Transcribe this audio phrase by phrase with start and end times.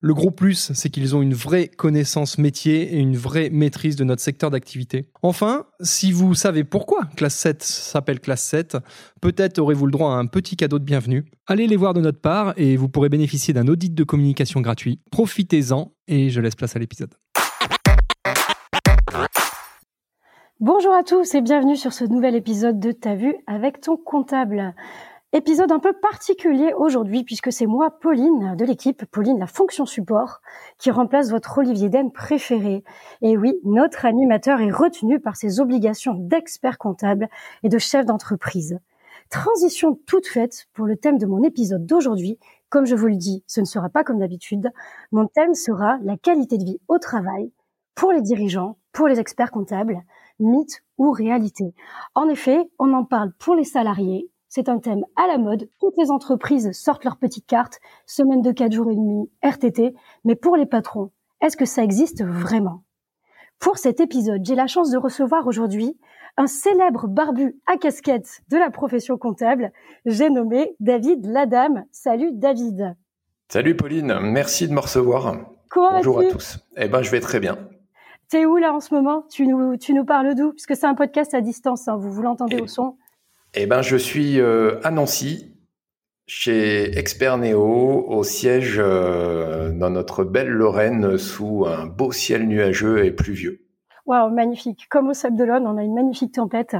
[0.00, 4.04] Le gros plus, c'est qu'ils ont une vraie connaissance métier et une vraie maîtrise de
[4.04, 5.10] notre secteur d'activité.
[5.22, 8.76] Enfin, si vous savez pourquoi Classe 7 s'appelle Classe 7,
[9.20, 11.24] peut-être aurez-vous le droit à un petit cadeau de bienvenue.
[11.48, 15.00] Allez les voir de notre part et vous pourrez bénéficier d'un audit de communication gratuit.
[15.10, 17.14] Profitez-en et je laisse place à l'épisode.
[20.60, 24.74] Bonjour à tous et bienvenue sur ce nouvel épisode de Ta vue avec ton comptable.
[25.34, 30.40] Épisode un peu particulier aujourd'hui puisque c'est moi, Pauline, de l'équipe, Pauline, la fonction support,
[30.78, 32.82] qui remplace votre Olivier Den préféré.
[33.20, 37.28] Et oui, notre animateur est retenu par ses obligations d'expert comptable
[37.62, 38.78] et de chef d'entreprise.
[39.28, 42.38] Transition toute faite pour le thème de mon épisode d'aujourd'hui.
[42.70, 44.72] Comme je vous le dis, ce ne sera pas comme d'habitude.
[45.12, 47.52] Mon thème sera la qualité de vie au travail
[47.94, 50.02] pour les dirigeants, pour les experts comptables
[50.40, 51.74] mythe ou réalité.
[52.14, 54.30] En effet, on en parle pour les salariés.
[54.48, 55.68] C'est un thème à la mode.
[55.78, 59.94] Toutes les entreprises sortent leurs petites cartes, semaine de 4 jours et demi, RTT.
[60.24, 61.10] Mais pour les patrons,
[61.42, 62.82] est-ce que ça existe vraiment?
[63.58, 65.98] Pour cet épisode, j'ai la chance de recevoir aujourd'hui
[66.36, 69.72] un célèbre barbu à casquette de la profession comptable.
[70.06, 71.84] J'ai nommé David Ladame.
[71.90, 72.96] Salut David.
[73.50, 75.36] Salut Pauline, merci de me recevoir.
[75.68, 76.58] Comment Bonjour à tous.
[76.76, 77.58] Eh ben, je vais très bien.
[78.30, 79.24] T'es où là en ce moment?
[79.30, 80.52] Tu nous, tu nous parles d'où?
[80.52, 82.96] Puisque c'est un podcast à distance, hein, vous, vous l'entendez au son?
[83.54, 85.54] Eh ben, je suis euh, à Nancy,
[86.26, 93.04] chez Expert Néo, au siège euh, dans notre belle Lorraine, sous un beau ciel nuageux
[93.04, 93.64] et pluvieux.
[94.04, 94.86] Waouh, magnifique.
[94.90, 96.76] Comme au Sable d'Olonne, on a une magnifique tempête.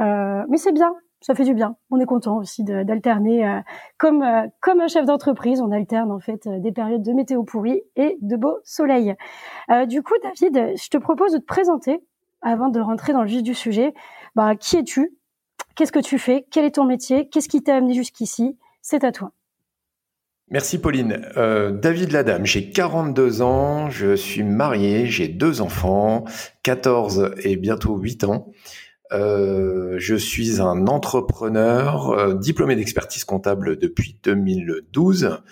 [0.00, 1.76] Euh, mais c'est bien, ça fait du bien.
[1.90, 3.46] On est content aussi d'alterner.
[3.46, 3.60] Euh,
[3.98, 7.82] comme euh, comme un chef d'entreprise, on alterne en fait des périodes de météo pourrie
[7.96, 9.14] et de beau soleil.
[9.86, 12.02] du coup, David, je te propose de te présenter
[12.42, 13.94] avant de rentrer dans le vif du sujet.
[14.34, 15.17] Bah, qui es-tu?
[15.74, 16.44] Qu'est-ce que tu fais?
[16.50, 17.28] Quel est ton métier?
[17.28, 18.56] Qu'est-ce qui t'a amené jusqu'ici?
[18.82, 19.32] C'est à toi.
[20.50, 21.20] Merci Pauline.
[21.36, 26.24] Euh, David Ladame, j'ai 42 ans, je suis marié, j'ai deux enfants,
[26.62, 28.50] 14 et bientôt 8 ans.
[29.12, 35.42] Euh, je suis un entrepreneur euh, diplômé d'expertise comptable depuis 2012.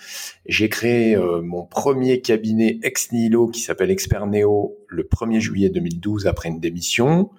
[0.47, 6.25] J'ai créé mon premier cabinet ex nihilo qui s'appelle Expert Neo le 1er juillet 2012
[6.25, 7.29] après une démission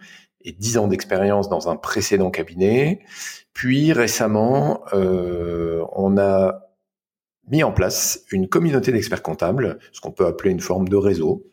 [0.49, 3.01] et 10 ans d'expérience dans un précédent cabinet.
[3.53, 6.65] Puis récemment, on a
[7.51, 11.47] mis en place une communauté d'experts comptables, ce qu'on peut appeler une forme de réseau,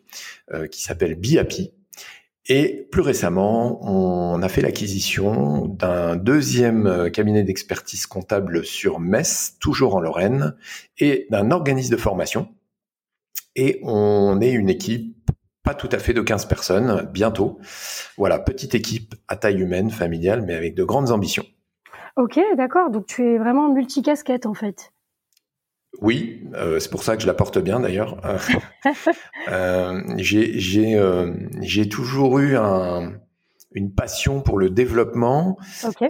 [0.70, 1.72] qui s'appelle BIAPI,
[2.48, 9.56] et plus récemment, on a fait l'acquisition d'un deuxième euh, cabinet d'expertise comptable sur Metz,
[9.58, 10.54] toujours en Lorraine,
[10.98, 12.48] et d'un organisme de formation.
[13.56, 15.15] Et on est une équipe
[15.66, 17.58] pas tout à fait de 15 personnes, bientôt.
[18.16, 21.44] Voilà, petite équipe à taille humaine, familiale, mais avec de grandes ambitions.
[22.14, 22.90] Ok, d'accord.
[22.90, 24.92] Donc tu es vraiment multicasquette en fait.
[26.00, 28.16] Oui, euh, c'est pour ça que je la porte bien d'ailleurs.
[29.48, 31.34] euh, j'ai euh,
[31.90, 33.14] toujours eu un,
[33.76, 35.56] une passion pour le développement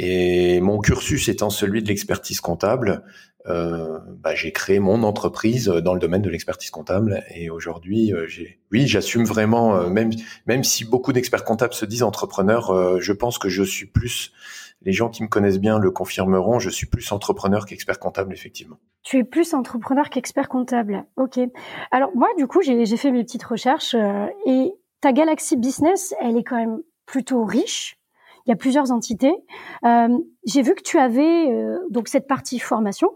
[0.01, 3.05] et mon cursus étant celui de l'expertise comptable,
[3.47, 8.27] euh, bah, j'ai créé mon entreprise dans le domaine de l'expertise comptable et aujourd'hui, euh,
[8.27, 10.11] j'ai, oui, j'assume vraiment, euh, même
[10.47, 14.33] même si beaucoup d'experts comptables se disent entrepreneurs, je pense que je suis plus
[14.83, 18.77] les gens qui me connaissent bien le confirmeront, je suis plus entrepreneur qu'expert comptable, effectivement.
[19.03, 21.05] Tu es plus entrepreneur qu'expert comptable.
[21.17, 21.39] Ok.
[21.91, 26.37] Alors moi, du coup, j'ai fait mes petites recherches euh, et ta Galaxy Business, elle
[26.37, 27.99] est quand même plutôt riche.
[28.45, 29.35] Il y a plusieurs entités.
[29.85, 33.11] Euh, j'ai vu que tu avais euh, donc cette partie formation.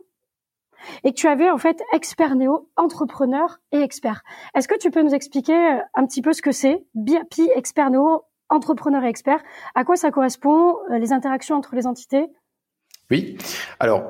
[1.05, 4.23] et que tu avais en fait expert néo, entrepreneur et expert.
[4.55, 7.91] Est-ce que tu peux nous expliquer euh, un petit peu ce que c'est BIAPI, expert
[7.91, 9.43] néo, entrepreneur et expert?
[9.75, 12.27] À quoi ça correspond Les interactions entre les entités?
[13.11, 13.37] Oui.
[13.79, 14.03] Alors,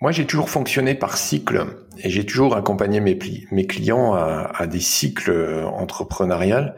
[0.00, 1.66] moi, j'ai toujours fonctionné par cycle
[1.98, 3.18] et j'ai toujours accompagné mes,
[3.50, 6.76] mes clients à, à, des cycles euh, entrepreneuriales.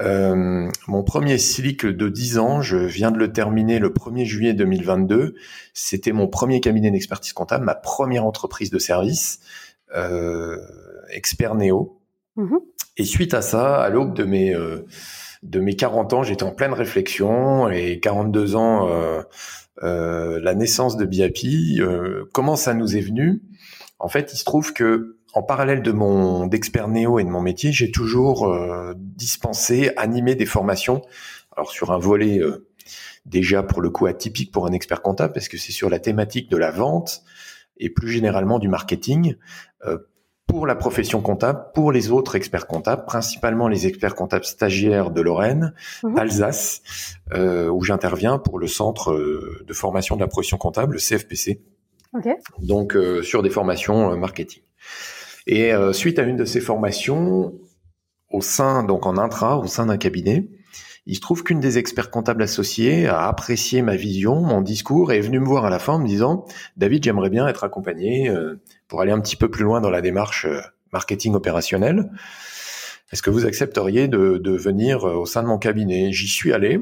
[0.00, 4.52] Euh, mon premier cycle de 10 ans, je viens de le terminer le 1er juillet
[4.52, 5.36] 2022.
[5.74, 9.38] C'était mon premier cabinet d'expertise comptable, ma première entreprise de service,
[9.94, 10.58] euh,
[11.10, 12.00] Expert Néo.
[12.36, 12.58] Mm-hmm.
[12.96, 14.86] Et suite à ça, à l'aube de mes euh,
[15.46, 18.88] de mes 40 ans, j'étais en pleine réflexion et 42 ans.
[18.88, 19.22] Euh,
[19.82, 23.42] euh, la naissance de Biapi, euh, comment ça nous est venu?
[23.98, 27.42] En fait, il se trouve que en parallèle de mon d'expert néo et de mon
[27.42, 28.50] métier, j'ai toujours
[28.96, 31.02] dispensé, animé des formations.
[31.54, 32.40] Alors sur un volet
[33.26, 36.50] déjà pour le coup atypique pour un expert comptable parce que c'est sur la thématique
[36.50, 37.22] de la vente
[37.76, 39.34] et plus généralement du marketing
[40.46, 45.20] pour la profession comptable, pour les autres experts comptables, principalement les experts comptables stagiaires de
[45.20, 46.18] Lorraine, mhm.
[46.18, 46.82] Alsace,
[47.32, 51.60] euh, où j'interviens pour le centre euh, de formation de la profession comptable, le CFPC.
[52.60, 54.62] Donc euh, sur des formations marketing.
[55.48, 57.52] Et suite à une de ces formations,
[58.32, 60.48] au sein, donc en intra, au sein d'un cabinet,
[61.06, 65.18] il se trouve qu'une des experts comptables associés a apprécié ma vision, mon discours, et
[65.18, 66.44] est venue me voir à la fin en me disant
[66.76, 70.00] David, j'aimerais bien être accompagné euh, pour aller un petit peu plus loin dans la
[70.00, 70.60] démarche euh,
[70.92, 72.10] marketing opérationnel.
[73.12, 76.12] Est-ce que vous accepteriez de, venir euh, au sein de mon cabinet?
[76.12, 76.80] J'y suis allé.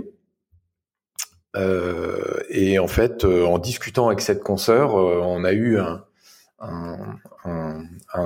[1.57, 6.05] Euh, et en fait, en discutant avec cette consoeur, on a eu un,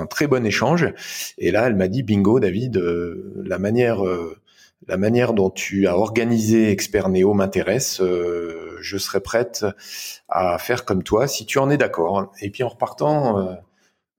[0.09, 0.91] très bon échange.
[1.37, 4.03] Et là, elle m'a dit, bingo, David, la manière
[4.87, 8.01] la manière dont tu as organisé Expert Néo m'intéresse.
[8.01, 9.65] Je serais prête
[10.29, 12.31] à faire comme toi si tu en es d'accord.
[12.41, 13.59] Et puis en repartant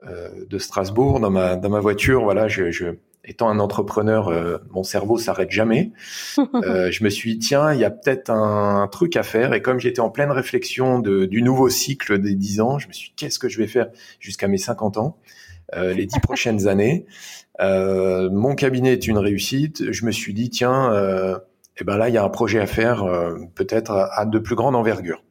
[0.03, 2.87] de Strasbourg dans ma dans ma voiture, voilà, je, je
[3.25, 5.93] étant un entrepreneur, mon cerveau s'arrête jamais.
[6.37, 9.53] je me suis dit, tiens, il y a peut-être un, truc à faire.
[9.53, 12.93] Et comme j'étais en pleine réflexion de, du nouveau cycle des 10 ans, je me
[12.93, 13.89] suis dit, qu'est-ce que je vais faire
[14.21, 15.19] jusqu'à mes 50 ans,
[15.77, 17.07] les 10 prochaines années?
[17.61, 19.93] Euh, mon cabinet est une réussite.
[19.93, 21.39] Je me suis dit tiens, euh,
[21.79, 24.55] eh ben là il y a un projet à faire, euh, peut-être à, de plus
[24.55, 25.23] grande envergure.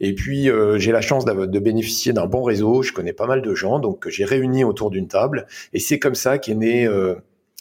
[0.00, 2.82] Et puis euh, j'ai la chance de, bénéficier d'un bon réseau.
[2.82, 5.46] Je connais pas mal de gens, donc j'ai réuni autour d'une table.
[5.72, 6.88] Et c'est comme ça qu'est né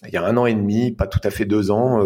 [0.08, 2.02] il y a un an et demi, pas tout à fait deux ans,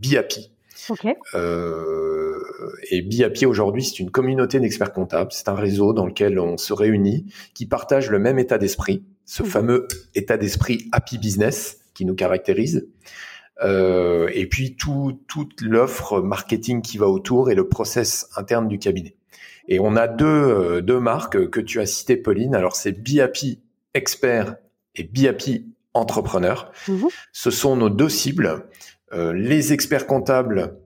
[0.00, 0.50] Biapi.
[0.90, 1.14] Okay.
[1.34, 2.42] Euh,
[2.90, 5.30] et Biapi aujourd'hui, c'est une communauté d'experts comptables.
[5.32, 9.42] C'est un réseau dans lequel on se réunit, qui partage le même état d'esprit, ce
[9.42, 9.48] mhm.
[9.48, 12.88] fameux état d'esprit happy business qui nous caractérise.
[13.62, 18.78] Euh, et puis tout, toute l'offre marketing qui va autour et le process interne du
[18.78, 19.14] cabinet.
[19.68, 22.54] Et on a deux, euh, deux marques que tu as citées, Pauline.
[22.54, 23.60] Alors c'est Biapi
[23.94, 24.56] Expert
[24.94, 26.72] et Biapi Entrepreneur.
[26.88, 27.08] Mhm.
[27.32, 28.66] Ce sont nos deux cibles.
[29.12, 30.78] Euh, les experts comptables,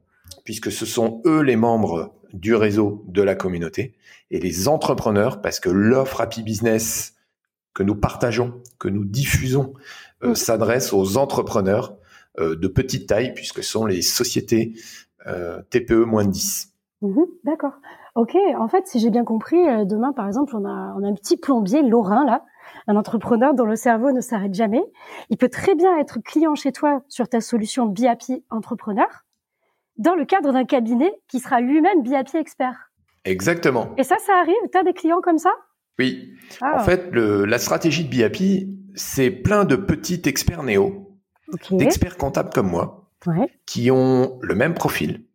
[0.45, 3.95] puisque ce sont eux les membres du réseau de la communauté,
[4.33, 7.15] et les entrepreneurs, parce que l'offre Happy Business
[7.73, 9.75] que nous partageons, que nous diffusons,
[10.25, 11.97] euh, s'adresse aux entrepreneurs
[12.41, 14.75] euh, de petite taille, puisque ce sont les sociétés
[15.71, 16.73] TPE moins de 10.
[17.03, 17.73] Mhm, d'accord.
[18.17, 18.37] Ok.
[18.59, 21.37] En fait, si j'ai bien compris, demain, par exemple, on a, on a un petit
[21.37, 22.45] plombier lorrain là,
[22.89, 24.83] un entrepreneur dont le cerveau ne s'arrête jamais.
[25.31, 29.07] Il peut très bien être client chez toi sur ta solution BIAPI entrepreneur,
[29.99, 32.91] dans le cadre d'un cabinet qui sera lui-même BIAPI expert.
[33.25, 33.91] Exactement.
[33.99, 34.55] Et ça, ça arrive?
[34.73, 35.51] Tu as des clients comme ça?
[35.99, 36.33] Oui.
[36.63, 36.77] Ah.
[36.81, 41.19] En fait, la stratégie de BIAPI, c'est plein de petits experts néo,
[41.71, 43.11] d'experts comptables comme moi,
[43.67, 45.26] qui ont le même profil,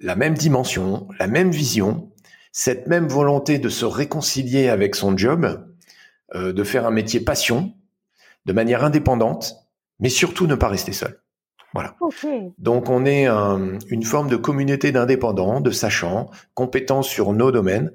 [0.00, 2.12] la même dimension, la même vision,
[2.52, 5.66] cette même volonté de se réconcilier avec son job,
[6.34, 7.74] euh, de faire un métier passion,
[8.46, 9.56] de manière indépendante,
[10.00, 11.20] mais surtout ne pas rester seul.
[11.74, 11.94] Voilà.
[12.58, 17.92] Donc on est une forme de communauté d'indépendants, de sachants, compétents sur nos domaines,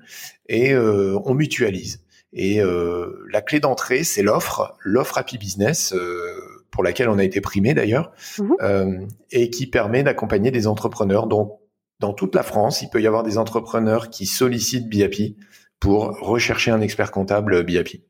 [0.48, 2.04] et euh, on mutualise.
[2.34, 7.24] Et euh, la clé d'entrée, c'est l'offre, l'offre Happy Business, euh, pour laquelle on a
[7.24, 9.08] été primé d'ailleurs, mhm.
[9.32, 11.28] et qui permet d'accompagner des entrepreneurs.
[11.28, 11.60] Donc
[12.04, 15.38] dans toute la France, il peut y avoir des entrepreneurs qui sollicitent BIAPI
[15.80, 18.04] pour rechercher un expert comptable BIAPI.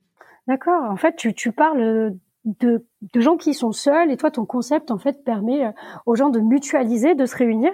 [0.48, 0.90] D'accord.
[0.90, 4.98] En fait, tu, parles de, de, gens qui sont seuls et toi ton concept en
[4.98, 5.72] fait permet euh,
[6.08, 7.72] aux gens de mutualiser, de se réunir.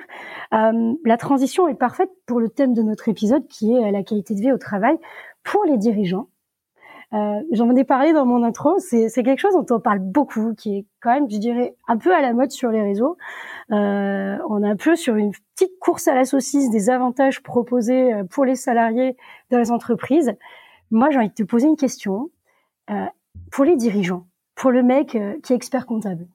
[0.54, 4.04] Euh, la transition est parfaite pour le thème de notre épisode qui est euh, la
[4.04, 4.98] qualité de vie au travail
[5.44, 6.28] pour les dirigeants.
[7.13, 10.78] Euh, J'en ai parlé dans mon intro, c'est quelque chose dont on parle beaucoup, qui
[10.78, 13.18] est quand même, je dirais, un peu à la mode sur les réseaux.
[13.72, 18.12] Euh, on est un peu sur une petite course à la saucisse des avantages proposés
[18.30, 19.18] pour les salariés
[19.50, 20.36] dans les entreprises.
[20.92, 22.32] Moi, j'ai envie de te poser une question
[22.89, 23.06] euh,
[23.51, 26.28] pour les dirigeants, pour le mec euh, qui est expert comptable.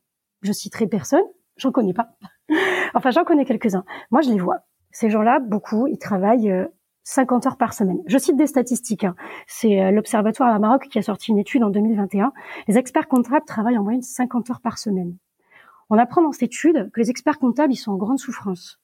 [0.43, 1.25] Je citerai personne,
[1.57, 2.11] j'en connais pas.
[2.95, 3.85] enfin, j'en connais quelques-uns.
[4.11, 4.61] Moi, je les vois.
[4.93, 6.53] Ces gens-là, beaucoup, ils travaillent
[7.05, 7.99] 50 heures par semaine.
[8.07, 9.05] Je cite des statistiques.
[9.05, 9.15] Hein.
[9.47, 12.33] C'est l'Observatoire à Maroc qui a sorti une étude en 2021.
[12.67, 15.17] Les experts comptables travaillent en moyenne 50 heures par semaine.
[15.91, 18.81] On apprend dans cette étude que les experts comptables, ils sont en grande souffrance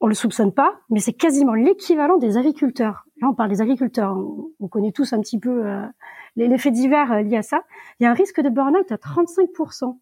[0.00, 3.04] on le soupçonne pas, mais c'est quasiment l'équivalent des agriculteurs.
[3.20, 4.16] Là, on parle des agriculteurs.
[4.60, 5.84] On, connaît tous un petit peu euh,
[6.36, 7.62] les, divers euh, liés à ça.
[7.98, 9.98] Il y a un risque de burn-out à 35%.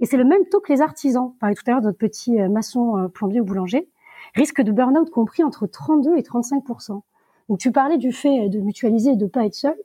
[0.00, 1.32] Et c'est le même taux que les artisans.
[1.34, 3.88] On parlait tout à l'heure de notre petit euh, maçon, plombier ou boulanger.
[4.34, 7.02] Risque de burn-out compris entre 32 et 35%.
[7.48, 9.76] Donc, tu parlais du fait de mutualiser et de pas être seul.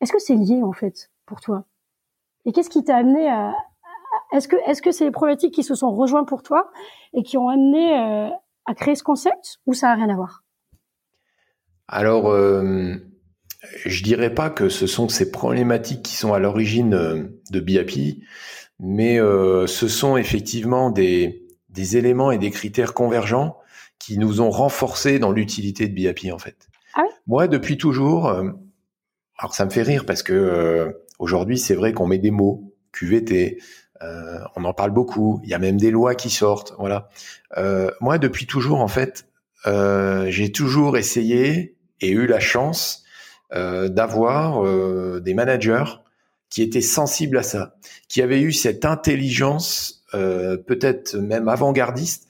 [0.00, 1.64] Est-ce que c'est lié, en fait, pour toi?
[2.44, 3.54] Et qu'est-ce qui t'a amené à,
[4.32, 6.70] est-ce que, c'est les problématiques qui se sont rejoints pour toi
[7.12, 7.94] et qui ont amené
[8.66, 10.42] à créer ce concept ou ça n'a rien à voir?
[11.88, 12.94] Alors, euh,
[13.84, 18.24] je dirais pas que ce sont ces problématiques qui sont à l'origine euh, de BIAPI,
[18.80, 23.58] mais euh, ce sont effectivement des, des éléments et des critères convergents
[24.02, 26.68] qui nous ont renforcés dans l'utilité de BIAPI en fait.
[26.94, 28.50] Ah Moi, depuis toujours, euh,
[29.38, 33.58] alors ça me fait rire parce que aujourd'hui, c'est vrai qu'on met des mots, QVT,
[34.02, 35.40] euh, on en parle beaucoup.
[35.44, 36.74] Il y a même des lois qui sortent.
[36.78, 37.08] Voilà.
[37.56, 39.26] Euh, moi, depuis toujours, en fait,
[39.66, 43.00] euh, j'ai toujours essayé et eu la chance
[43.54, 44.62] d'avoir
[45.20, 45.84] des managers
[46.48, 47.76] qui étaient sensibles à ça,
[48.08, 52.28] qui avaient eu cette intelligence, peut-être même avant-gardiste,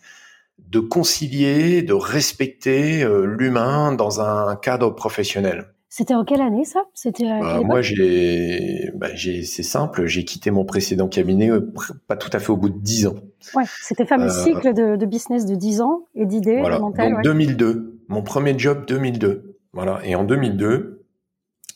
[0.72, 5.66] de concilier, de respecter l'humain dans un cadre professionnel.
[5.94, 6.84] C'était en quelle année ça?
[6.94, 11.70] C'était bah, moi j'ai, bah, j'ai, c'est simple, j'ai quitté mon précédent cabinet euh,
[12.08, 13.16] pas tout à fait au bout de dix ans.
[13.54, 16.78] Ouais, c'était fameux euh, cycle de, de, business de dix ans et d'idées voilà.
[16.78, 19.58] Donc 2002, mon premier job 2002.
[19.74, 21.04] Voilà, et en 2002,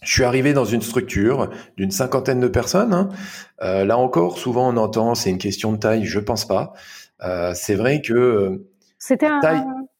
[0.02, 2.94] je suis arrivé dans une structure d'une cinquantaine de personnes.
[2.94, 3.10] Hein.
[3.60, 6.06] Euh, là encore, souvent on entend c'est une question de taille.
[6.06, 6.72] Je pense pas.
[7.22, 8.64] Euh, c'est vrai que
[9.06, 9.40] c'était un,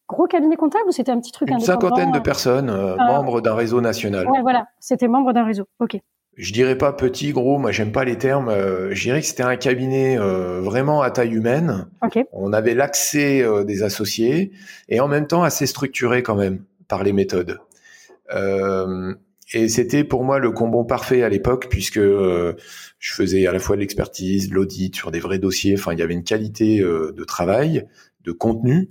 [0.09, 3.39] gros cabinet comptable ou c'était un petit truc Une cinquantaine de euh, personnes, euh, membres
[3.39, 4.27] d'un réseau national.
[4.27, 5.65] Ouais, voilà, c'était membre d'un réseau.
[5.79, 5.97] Ok.
[6.35, 7.57] Je dirais pas petit, gros.
[7.57, 8.49] Moi, j'aime pas les termes.
[8.49, 11.87] Euh, je dirais que c'était un cabinet vraiment à taille humaine.
[12.03, 12.19] Ok.
[12.33, 14.51] On avait l'accès des associés
[14.89, 17.59] et en même temps assez structuré quand même par les méthodes.
[19.53, 23.77] et c'était pour moi le combo parfait à l'époque puisque je faisais à la fois
[23.77, 25.75] de l'expertise, de l'audit sur des vrais dossiers.
[25.75, 27.87] Enfin, il y avait une qualité de travail
[28.27, 28.89] de contenu,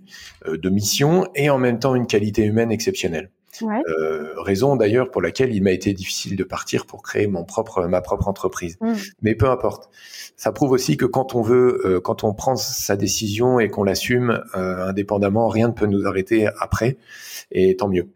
[0.49, 3.31] euh, de mission et en même temps une qualité humaine exceptionnelle.
[3.63, 7.87] Euh, raison d'ailleurs pour laquelle il m'a été difficile de partir pour créer mon propre
[7.87, 8.77] ma propre entreprise.
[8.83, 8.93] Mm.
[9.23, 9.89] Mais peu importe.
[10.37, 13.83] Ça prouve aussi que quand on veut, euh, quand on prend sa décision et qu'on
[13.83, 16.99] l'assume indépendamment, rien ne peut nous arrêter après.
[17.51, 18.09] Et tant mieux.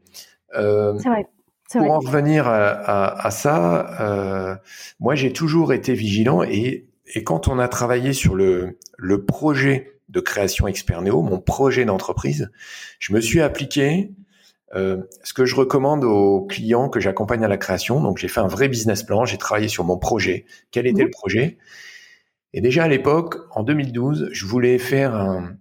[0.53, 1.27] C'est vrai.
[1.73, 4.61] Pour en revenir à, ça,
[4.99, 10.00] moi j'ai toujours été vigilant et, et quand on a travaillé sur le, le projet
[10.11, 12.51] de création Expernéo, mon projet d'entreprise,
[12.99, 14.11] je me suis appliqué
[14.75, 18.01] euh, ce que je recommande aux clients que j'accompagne à la création.
[18.01, 20.45] Donc j'ai fait un vrai business plan, j'ai travaillé sur mon projet.
[20.71, 21.59] Quel était le projet?
[22.53, 25.57] Et déjà à l'époque, en 2012, je voulais faire un,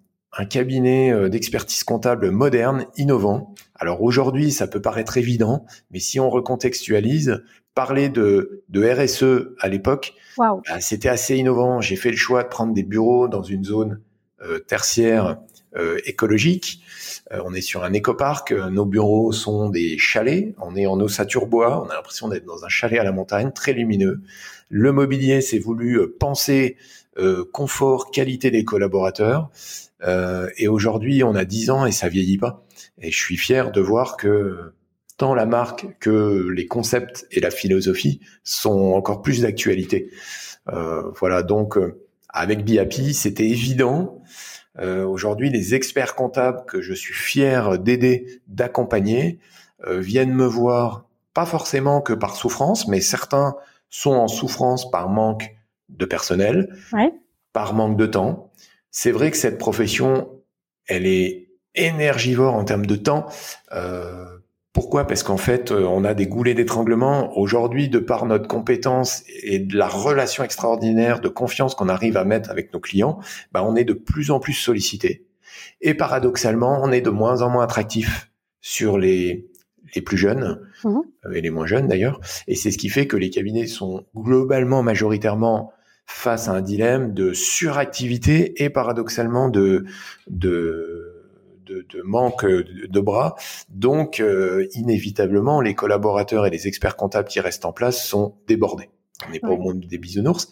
[0.49, 3.53] cabinet euh, d'expertise comptable moderne, innovant.
[3.75, 7.43] Alors aujourd'hui, ça peut paraître évident, mais si on recontextualise,
[7.75, 11.81] parler de, de RSE à l'époque, bah, c'était assez innovant.
[11.81, 13.99] J'ai fait le choix de prendre des bureaux dans une zone
[14.67, 15.37] tertiaire
[15.75, 16.81] euh, écologique.
[17.31, 21.45] Euh, on est sur un écoparc, nos bureaux sont des chalets, on est en ossature
[21.45, 24.19] bois, on a l'impression d'être dans un chalet à la montagne, très lumineux.
[24.69, 26.75] Le mobilier s'est voulu penser
[27.51, 29.49] confort, qualité des collaborateurs.
[30.57, 32.65] et aujourd'hui, on a 10 ans et ça vieillit pas.
[33.01, 34.73] Et je suis fier de voir que
[35.17, 40.09] tant la marque que les concepts et la philosophie sont encore plus d'actualité.
[40.65, 41.77] voilà, donc
[42.29, 44.21] avec BIAPI, c'était évident.
[44.79, 49.39] Euh, Aujourd'hui, les experts comptables que je suis fier d'aider, d'accompagner,
[49.87, 53.55] euh, viennent me voir, pas forcément que par souffrance, mais certains
[53.89, 55.55] sont en souffrance par manque
[55.89, 56.75] de personnel,
[57.53, 58.51] par manque de temps.
[58.91, 60.29] C'est vrai que cette profession,
[60.87, 63.27] elle est énergivore en termes de temps.
[63.71, 64.38] Euh,
[64.71, 65.07] pourquoi?
[65.07, 67.37] Parce qu'en fait, euh, on a des goulets d'étranglement.
[67.37, 72.23] Aujourd'hui, de par notre compétence et de la relation extraordinaire de confiance qu'on arrive à
[72.23, 73.19] mettre avec nos clients,
[73.51, 75.25] bah, on est de plus en plus sollicité.
[75.81, 79.49] Et paradoxalement, on est de moins en moins attractif sur les,
[79.95, 80.97] les plus jeunes, mmh.
[81.25, 82.19] euh, et les moins jeunes d'ailleurs.
[82.47, 85.73] Et c'est ce qui fait que les cabinets sont globalement, majoritairement,
[86.05, 89.85] face à un dilemme de suractivité et paradoxalement de,
[90.27, 91.08] de
[91.69, 93.35] de, manque de, bras.
[93.69, 98.89] Donc, euh, inévitablement, les collaborateurs et les experts comptables qui restent en place sont débordés.
[99.27, 100.49] On n'est pas au monde des bisounours.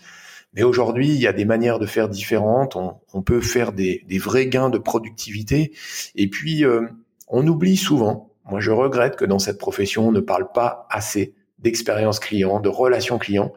[0.53, 2.75] Mais aujourd'hui, il y a des manières de faire différentes.
[2.75, 5.73] On, peut faire des, vrais gains de productivité.
[6.15, 6.87] Et puis, euh,
[7.27, 8.33] on oublie souvent.
[8.49, 12.69] Moi, je regrette que dans cette profession, on ne parle pas assez d'expérience client, de
[12.69, 13.53] relation client.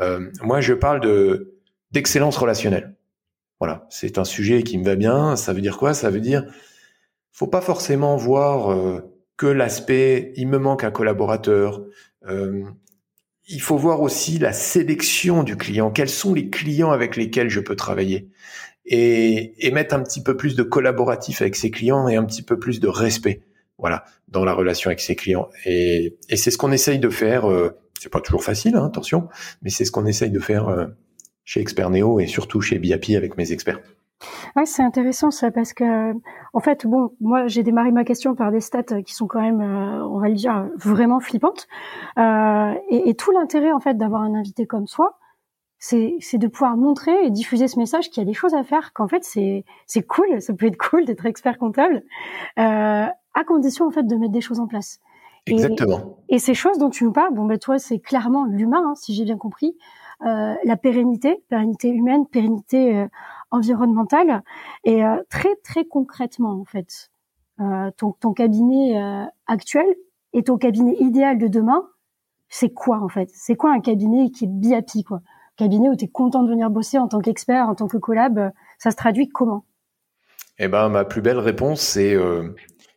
[0.00, 1.52] Euh, moi, je parle de
[1.92, 2.96] d'excellence relationnelle.
[3.60, 5.36] Voilà, c'est un sujet qui me va bien.
[5.36, 5.94] Ça veut dire quoi?
[5.94, 6.44] Ça veut dire,
[7.36, 9.02] faut pas forcément voir euh,
[9.36, 11.84] que l'aspect il me manque un collaborateur.
[12.26, 12.64] Euh,
[13.46, 15.90] il faut voir aussi la sélection du client.
[15.90, 18.30] Quels sont les clients avec lesquels je peux travailler
[18.86, 22.42] et, et mettre un petit peu plus de collaboratif avec ses clients et un petit
[22.42, 23.42] peu plus de respect.
[23.76, 25.50] Voilà, dans la relation avec ses clients.
[25.66, 27.44] Et, et c'est ce qu'on essaye de faire.
[27.50, 27.68] Euh,
[28.00, 29.28] c'est pas toujours facile, hein, attention,
[29.60, 30.86] mais c'est ce qu'on essaye de faire euh,
[31.44, 33.80] chez Expert Neo et surtout chez BIAPI avec mes experts.
[34.56, 36.12] Ouais, c'est intéressant ça parce que
[36.54, 39.60] en fait, bon, moi j'ai démarré ma question par des stats qui sont quand même,
[39.60, 41.68] euh, on va le dire, vraiment flippantes.
[42.18, 45.18] Euh, et, et, tout l'intérêt en fait d'avoir un invité comme soi,
[45.78, 48.92] c'est de pouvoir montrer et diffuser ce message qu'il y a des choses à faire,
[48.92, 52.02] qu'en fait c'est c'est cool, ça peut être cool d'être expert comptable,
[52.58, 55.00] euh, à condition en fait de mettre des choses en place.
[55.46, 56.18] Exactement.
[56.28, 59.14] Et, ces choses dont tu nous parles, bon ben toi c'est clairement l'humain, hein, si
[59.14, 59.76] j'ai bien compris,
[60.24, 63.06] euh, la pérennité, pérennité humaine, pérennité euh,
[63.50, 64.42] environnementale,
[64.84, 67.10] et euh, très très concrètement en fait,
[67.96, 69.00] ton, ton cabinet
[69.46, 69.86] actuel
[70.34, 71.88] et ton cabinet idéal de demain,
[72.48, 73.30] c'est quoi en fait?
[73.32, 75.22] C'est quoi un cabinet qui est biapi quoi?
[75.56, 78.52] Cabinet où tu es content de venir bosser en tant qu'expert, en tant que collab,
[78.78, 79.64] ça se traduit comment?
[80.58, 82.14] Eh ben ma plus belle réponse c'est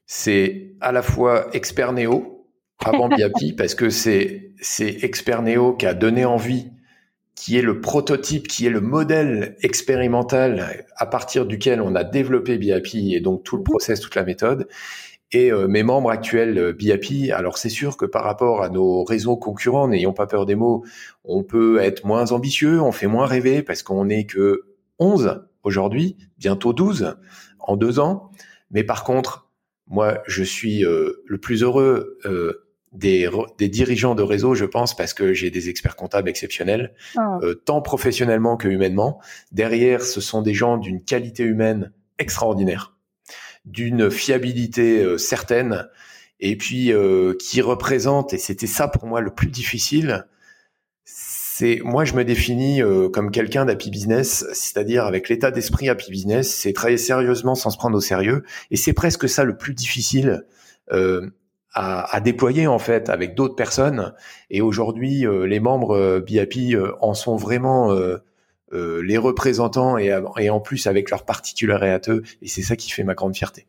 [0.05, 2.45] c'est à la fois expert néo
[2.83, 6.71] avant Biapi parce que c'est c'est expert néo qui a donné envie
[7.39, 12.58] qui est le prototype, qui est le modèle expérimental à partir duquel on a développé
[12.58, 14.67] BIAPI et donc tout le process, toute la méthode.
[15.31, 19.05] Et euh, mes membres actuels euh, BIAPI, alors c'est sûr que par rapport à nos
[19.05, 20.84] réseaux concurrents, n'ayons pas peur des mots,
[21.24, 24.65] on peut être moins ambitieux, on fait moins rêver parce qu'on n'est que
[25.00, 27.15] 11 aujourd'hui, bientôt 12
[27.60, 28.32] en deux ans.
[28.69, 29.49] Mais par contre,
[29.88, 32.17] moi, je suis euh, le plus heureux
[32.91, 37.39] des, des, dirigeants de réseau, je pense, parce que j'ai des experts comptables exceptionnels, ah.
[37.43, 39.19] euh, tant professionnellement que humainement.
[39.52, 42.95] Derrière, ce sont des gens d'une qualité humaine extraordinaire,
[43.65, 45.88] d'une fiabilité euh, certaine,
[46.39, 50.25] et puis euh, qui représentent, et c'était ça pour moi le plus difficile,
[51.06, 56.56] c'est moi je me définis comme quelqu'un d'happy business, c'est-à-dire avec l'état d'esprit happy business,
[56.56, 60.45] c'est travailler sérieusement sans se prendre au sérieux, et c'est presque ça le plus difficile.
[60.91, 61.30] Euh,
[61.73, 64.13] à, à, déployer en fait avec d'autres personnes.
[64.49, 67.91] Et aujourd'hui, euh, les membres euh, BIAPI euh, en sont vraiment
[68.71, 72.19] les représentants et, et, en plus avec leurs particularités.
[72.41, 73.67] Et c'est ça qui fait ma grande fierté.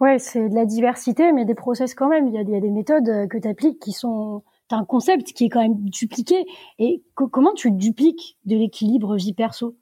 [0.00, 2.28] Ouais, c'est de la diversité, mais des process quand même.
[2.28, 4.84] Il y a, il y a des méthodes que tu appliques qui sont T'as un
[4.84, 6.44] concept qui est quand même dupliqué.
[6.78, 9.76] Et comment tu dupliques de l'équilibre vie perso?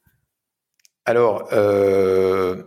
[1.05, 2.63] Alors, euh,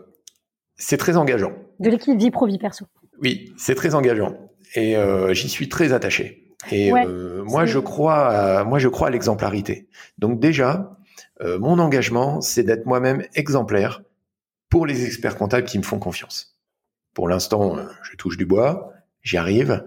[0.76, 1.54] c'est très engageant.
[1.80, 2.86] De l'équilibre vie pro vie perso.
[3.22, 4.34] Oui, c'est très engageant
[4.76, 6.56] et euh, j'y suis très attaché.
[6.72, 9.88] Et euh, moi, je crois, à, moi, je crois à l'exemplarité.
[10.18, 10.98] Donc déjà,
[11.42, 14.02] euh, mon engagement, c'est d'être moi-même exemplaire
[14.70, 16.58] pour les experts comptables qui me font confiance.
[17.14, 19.84] Pour l'instant, je touche du bois, j'y arrive.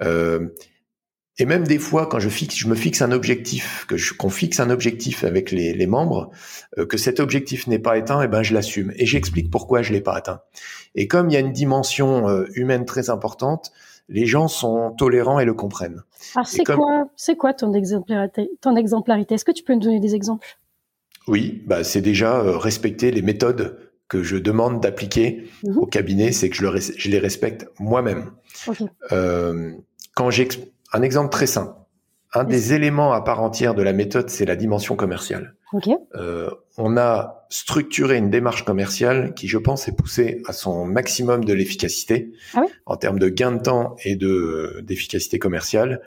[0.00, 4.30] Et même des fois, quand je fixe, je me fixe un objectif, que je, qu'on
[4.30, 6.30] fixe un objectif avec les, les membres,
[6.88, 9.92] que cet objectif n'est pas atteint, et eh ben je l'assume et j'explique pourquoi je
[9.92, 10.42] l'ai pas atteint.
[10.94, 13.72] Et comme il y a une dimension humaine très importante,
[14.10, 16.02] les gens sont tolérants et le comprennent.
[16.34, 19.36] Alors c'est quoi, c'est quoi ton exemplarité, ton exemplarité?
[19.36, 20.58] Est-ce que tu peux nous donner des exemples?
[21.28, 25.78] Oui, bah c'est déjà euh, respecter les méthodes que je demande d'appliquer mhm.
[25.78, 28.32] au cabinet, c'est que je, le, je, les respecte moi-même.
[29.12, 29.72] Euh,
[30.14, 30.48] quand j'ai
[30.92, 31.74] un exemple très simple,
[32.32, 35.54] un des éléments à part entière de la méthode, c'est la dimension commerciale.
[36.14, 41.44] Euh, on a structuré une démarche commerciale qui, je pense, est poussée à son maximum
[41.44, 46.02] de l'efficacité ah en termes de gain de temps et de d'efficacité commerciale.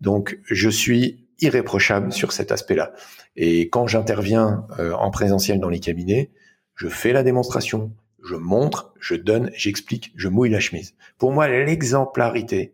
[0.00, 2.92] Donc, je suis irréprochable sur cet aspect-là.
[3.36, 6.30] Et quand j'interviens euh, en présentiel dans les cabinets,
[6.74, 7.92] je fais la démonstration,
[8.24, 10.94] je montre, je donne, j'explique, je mouille la chemise.
[11.18, 12.72] Pour moi, l'exemplarité,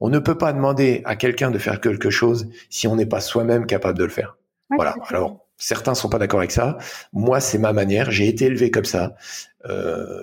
[0.00, 3.20] on ne peut pas demander à quelqu'un de faire quelque chose si on n'est pas
[3.20, 4.38] soi-même capable de le faire.
[4.70, 4.94] voilà.
[5.08, 6.78] Alors, certains sont pas d'accord avec ça.
[7.12, 8.10] Moi, c'est ma manière.
[8.10, 9.16] J'ai été élevé comme ça.
[9.68, 10.22] Euh,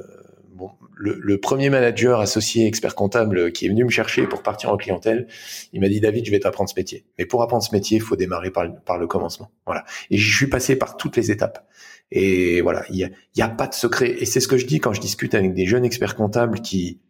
[0.53, 4.71] bon, le, le, premier manager associé expert comptable qui est venu me chercher pour partir
[4.71, 5.27] en clientèle,
[5.73, 7.05] il m'a dit David, je vais t'apprendre ce métier.
[7.19, 9.51] Mais pour apprendre ce métier, il faut démarrer par, par le commencement.
[9.65, 9.83] Voilà.
[10.09, 11.67] Et je suis passé par toutes les étapes.
[12.11, 14.09] Et voilà, il y a, y a, pas de secret.
[14.19, 17.01] Et c'est ce que je dis quand je discute avec des jeunes experts comptables qui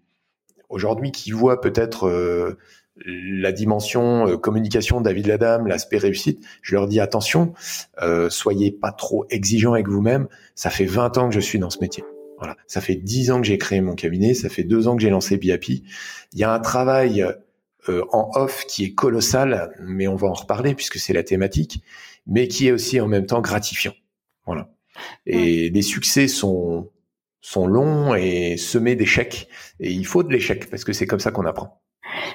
[0.69, 2.57] aujourd'hui qui voient peut-être euh,
[3.05, 7.53] la dimension euh, communication David Ladam, l'aspect réussite, je leur dis attention,
[8.01, 10.27] euh, soyez pas trop exigeants avec vous-même.
[10.55, 12.03] Ça fait 20 ans que je suis dans ce métier.
[12.37, 15.01] Voilà, ça fait 10 ans que j'ai créé mon cabinet, ça fait 2 ans que
[15.01, 15.83] j'ai lancé Biapi.
[16.33, 17.25] Il y a un travail
[17.87, 21.81] en off qui est colossal, mais on va en reparler puisque c'est la thématique,
[22.27, 23.93] mais qui est aussi en même temps gratifiant.
[24.45, 24.69] Voilà.
[25.25, 26.89] Et les succès sont
[27.45, 29.47] sont longs et semés d'échecs.
[29.79, 31.79] Et il faut de l'échec parce que c'est comme ça qu'on apprend.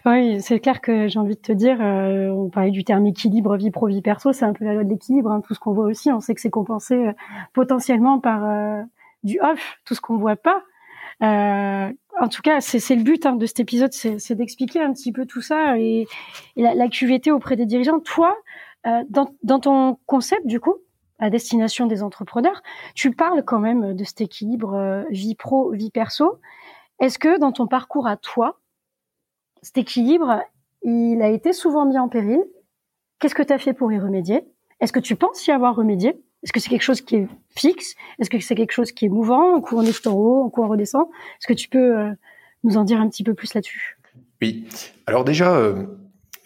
[0.06, 3.56] Oui, c'est clair que j'ai envie de te dire, euh, on parlait du terme équilibre
[3.56, 5.30] vie pro vie perso, c'est un peu la loi de l'équilibre.
[5.30, 7.12] Hein, tout ce qu'on voit aussi, on sait que c'est compensé euh,
[7.54, 8.82] potentiellement par euh,
[9.24, 10.62] du off, tout ce qu'on voit pas.
[11.20, 15.26] en tout cas, c'est le but hein, de cet épisode, c'est d'expliquer un petit peu
[15.26, 16.06] tout ça et,
[16.56, 18.00] la, la, QVT auprès des dirigeants.
[18.00, 18.36] Toi,
[18.84, 20.76] dans, dans ton concept, du coup,
[21.20, 22.62] à destination des entrepreneurs.
[22.94, 26.40] Tu parles quand même de cet équilibre euh, vie pro, vie perso.
[26.98, 28.58] Est-ce que dans ton parcours à toi,
[29.62, 30.42] cet équilibre,
[30.82, 32.42] il a été souvent mis en péril?
[33.18, 34.44] Qu'est-ce que tu as fait pour y remédier?
[34.80, 36.20] Est-ce que tu penses y avoir remédié?
[36.42, 37.94] Est-ce que c'est quelque chose qui est fixe?
[38.18, 40.50] Est-ce que c'est quelque chose qui est mouvant Un coup on est en haut, un
[40.50, 41.06] coup on redescend?
[41.38, 42.12] Est-ce que tu peux euh,
[42.64, 43.98] nous en dire un petit peu plus là-dessus?
[44.40, 44.66] Oui.
[45.06, 45.84] Alors déjà, euh,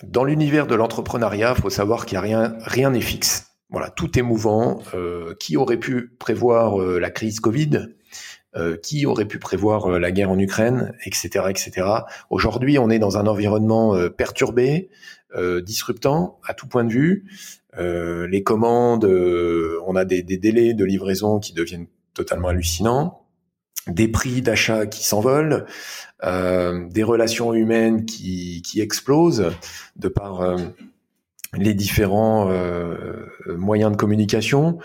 [0.03, 3.54] dans l'univers de l'entrepreneuriat, il faut savoir qu'il n'y a rien, rien n'est fixe.
[3.75, 4.81] Voilà, tout est mouvant.
[4.95, 7.89] Euh, qui aurait pu prévoir euh, la crise Covid?
[8.55, 11.89] Euh, Qui aurait pu prévoir la guerre en Ukraine, etc., etc.
[12.31, 14.91] Aujourd'hui, on est dans un environnement perturbé,
[15.63, 17.25] disruptant à tout point de vue.
[17.77, 23.27] les commandes, on a des, des, délais de livraison qui deviennent totalement hallucinants,
[23.89, 25.67] des prix d'achat qui s'envolent,
[26.23, 29.51] des relations humaines qui, qui explosent
[29.97, 30.57] de par
[31.57, 34.79] les différents euh, moyens de communication.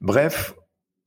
[0.00, 0.54] Bref,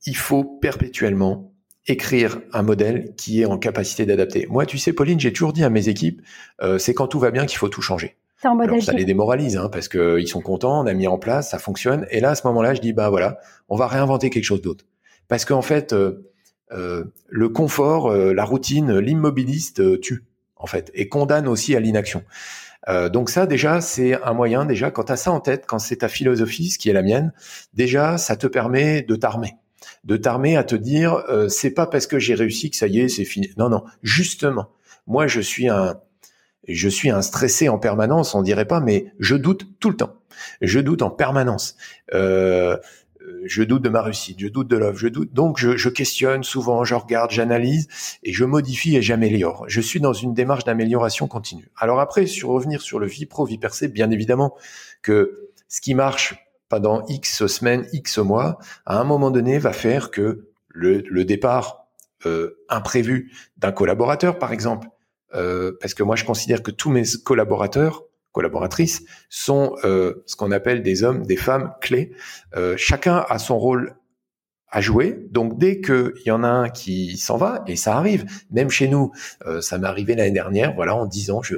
[0.06, 1.54] il faut perpétuellement
[1.88, 4.48] écrire un modèle qui est en capacité d'adapter.
[4.50, 6.22] Moi, tu sais, Pauline, j'ai toujours dit à mes équipes,
[6.62, 8.18] euh, c'est quand tout va bien qu'il faut tout changer.
[8.44, 11.60] Alors, ça les démoralise, hein, parce qu'ils sont contents, on a mis en place, ça
[11.60, 12.06] fonctionne.
[12.12, 13.38] Et là, à ce moment-là, je dis, bah voilà,
[13.70, 14.86] on va réinventer quelque chose d'autre.
[15.28, 16.30] Parce qu'en fait, euh,
[16.72, 20.26] euh le confort, euh, la routine, l'immobiliste tue,
[20.58, 22.24] en fait, et condamne aussi à l'inaction.
[22.90, 25.80] Euh, donc ça déjà c'est un moyen déjà quand tu as ça en tête, quand
[25.80, 27.34] c'est ta philosophie, ce qui est la mienne,
[27.74, 29.56] déjà ça te permet de t'armer,
[30.04, 33.00] de t'armer à te dire euh, c'est pas parce que j'ai réussi que ça y
[33.00, 33.52] est c'est fini.
[33.58, 34.70] Non non, justement,
[35.08, 35.98] moi je suis un
[36.68, 40.16] je suis un stressé en permanence, on dirait pas, mais je doute tout le temps.
[40.62, 41.76] Je doute en permanence.
[42.14, 42.78] Euh,
[43.46, 45.34] je doute de ma réussite, je doute de l'offre, je doute.
[45.34, 47.88] Donc, je, je, questionne souvent, je regarde, j'analyse
[48.24, 49.66] et je modifie et j'améliore.
[49.68, 51.70] Je suis dans une démarche d'amélioration continue.
[51.78, 54.56] Alors après, sur revenir sur le vie pro, vie percée, bien évidemment
[55.02, 56.36] que ce qui marche
[56.70, 61.88] pendant X semaines, X mois, à un moment donné, va faire que le, le départ
[62.26, 64.88] euh, imprévu d'un collaborateur, par exemple,
[65.36, 70.52] euh, parce que moi, je considère que tous mes collaborateurs collaboratrices sont euh, ce qu'on
[70.52, 72.12] appelle des hommes, des femmes clés.
[72.58, 73.96] Euh, chacun a son rôle
[74.68, 75.26] à jouer.
[75.32, 78.90] Donc dès qu'il y en a un qui s'en va, et ça arrive, même chez
[78.90, 79.12] nous,
[79.46, 81.58] euh, ça m'est arrivé l'année dernière, voilà, en disant, je,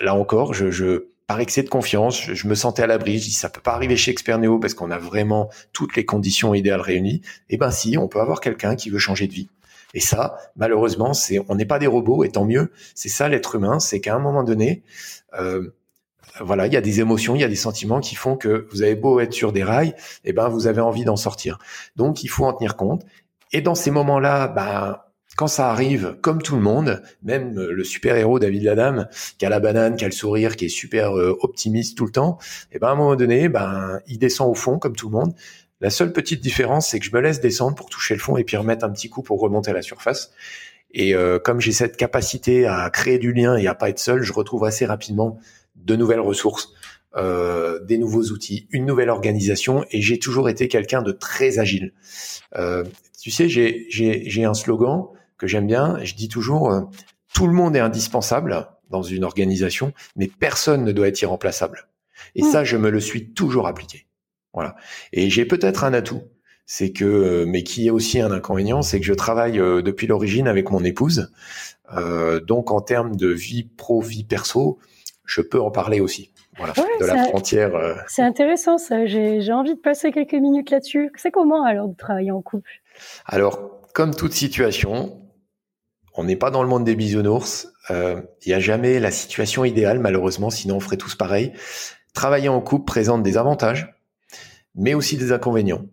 [0.00, 3.18] là encore, je, je par excès de confiance, je, me sentais à l'abri.
[3.18, 6.06] Je dis ça peut pas arriver chez Expert Néo parce qu'on a vraiment toutes les
[6.06, 7.20] conditions idéales réunies.
[7.50, 9.50] Eh ben si, on peut avoir quelqu'un qui veut changer de vie.
[9.94, 12.70] Et ça, malheureusement, c'est on n'est pas des robots, et tant mieux.
[12.94, 14.82] C'est ça l'être humain, c'est qu'à un moment donné,
[15.38, 15.70] euh,
[16.40, 18.82] voilà, il y a des émotions, il y a des sentiments qui font que vous
[18.82, 21.58] avez beau être sur des rails, et eh ben vous avez envie d'en sortir.
[21.96, 23.04] Donc il faut en tenir compte.
[23.52, 24.98] Et dans ces moments-là, ben
[25.36, 29.06] quand ça arrive, comme tout le monde, même le super-héros David Ladam,
[29.38, 32.10] qui a la banane, qui a le sourire, qui est super euh, optimiste tout le
[32.10, 32.38] temps,
[32.72, 35.16] et eh ben à un moment donné, ben il descend au fond comme tout le
[35.16, 35.34] monde.
[35.80, 38.44] La seule petite différence, c'est que je me laisse descendre pour toucher le fond et
[38.44, 40.32] puis remettre un petit coup pour remonter à la surface.
[40.90, 44.22] Et euh, comme j'ai cette capacité à créer du lien et à pas être seul,
[44.22, 45.38] je retrouve assez rapidement
[45.76, 46.72] de nouvelles ressources,
[47.16, 49.84] euh, des nouveaux outils, une nouvelle organisation.
[49.90, 51.92] Et j'ai toujours été quelqu'un de très agile.
[52.56, 52.84] Euh,
[53.20, 55.98] tu sais, j'ai un slogan que j'aime bien.
[56.02, 56.82] Je dis toujours, euh,
[57.34, 61.88] tout le monde est indispensable dans une organisation, mais personne ne doit être irremplaçable.
[62.34, 62.50] Et mmh.
[62.50, 64.07] ça, je me le suis toujours appliqué.
[64.52, 64.76] Voilà.
[65.12, 66.22] Et j'ai peut-être un atout
[66.70, 70.06] c'est que, euh, mais qui est aussi un inconvénient, c'est que je travaille euh, depuis
[70.06, 71.32] l'origine avec mon épouse.
[71.96, 74.78] Euh, donc en termes de vie pro, vie perso,
[75.24, 76.30] je peux en parler aussi.
[76.58, 78.04] Voilà, de la frontière.
[78.08, 79.06] C'est intéressant ça.
[79.06, 81.10] J'ai envie de passer quelques minutes là-dessus.
[81.16, 82.82] C'est comment alors de travailler en couple?
[83.26, 85.22] Alors, comme toute situation,
[86.14, 87.72] on n'est pas dans le monde des bisounours.
[87.90, 91.52] Il n'y a jamais la situation idéale, malheureusement, sinon on ferait tous pareil.
[92.12, 93.97] Travailler en couple présente des avantages,
[94.74, 95.86] mais aussi des inconvénients.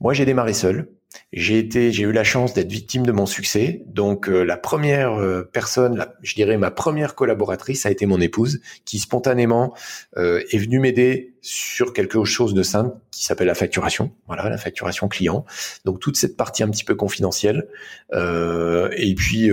[0.00, 0.88] Moi, j'ai démarré seul.
[1.32, 3.82] j'ai été, j'ai eu la chance d'être victime de mon succès.
[3.86, 8.60] Donc euh, la première euh, personne, je dirais ma première collaboratrice, a été mon épouse,
[8.84, 9.74] qui spontanément
[10.16, 14.12] euh, est venue m'aider sur quelque chose de simple qui s'appelle la facturation.
[14.26, 15.44] Voilà, la facturation client.
[15.84, 17.68] Donc toute cette partie un petit peu confidentielle.
[18.12, 19.50] et puis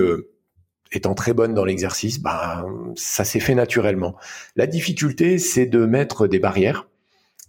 [0.92, 4.16] étant très bonne dans l'exercice, bah ça s'est fait naturellement.
[4.56, 6.88] La difficulté, c'est de mettre des barrières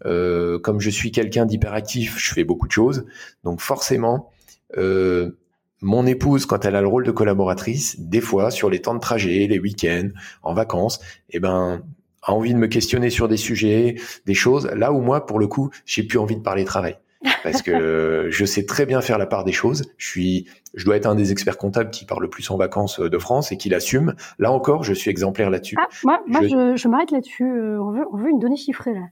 [0.04, 3.06] euh, comme je suis quelqu'un d'hyperactif, je fais beaucoup de choses.
[3.44, 4.30] Donc forcément,
[4.76, 5.38] euh,
[5.80, 9.00] mon épouse, quand elle a le rôle de collaboratrice, des fois sur les temps de
[9.00, 10.09] trajet, les week-ends,
[10.42, 11.82] en vacances, eh ben
[12.22, 13.94] a envie de me questionner sur des sujets,
[14.26, 14.66] des choses.
[14.74, 16.98] Là où moi, pour le coup, j'ai plus envie de parler travail
[17.42, 19.85] parce que je sais très bien faire la part des choses.
[19.96, 23.00] Je suis, je dois être un des experts comptables qui parle le plus en vacances
[23.00, 24.14] de France et qui l'assume.
[24.38, 25.76] Là encore, je suis exemplaire là-dessus.
[25.78, 27.44] Ah, moi, moi je, je, m'arrête là-dessus.
[27.44, 29.06] Euh, on veut, on veut une donnée chiffrée là.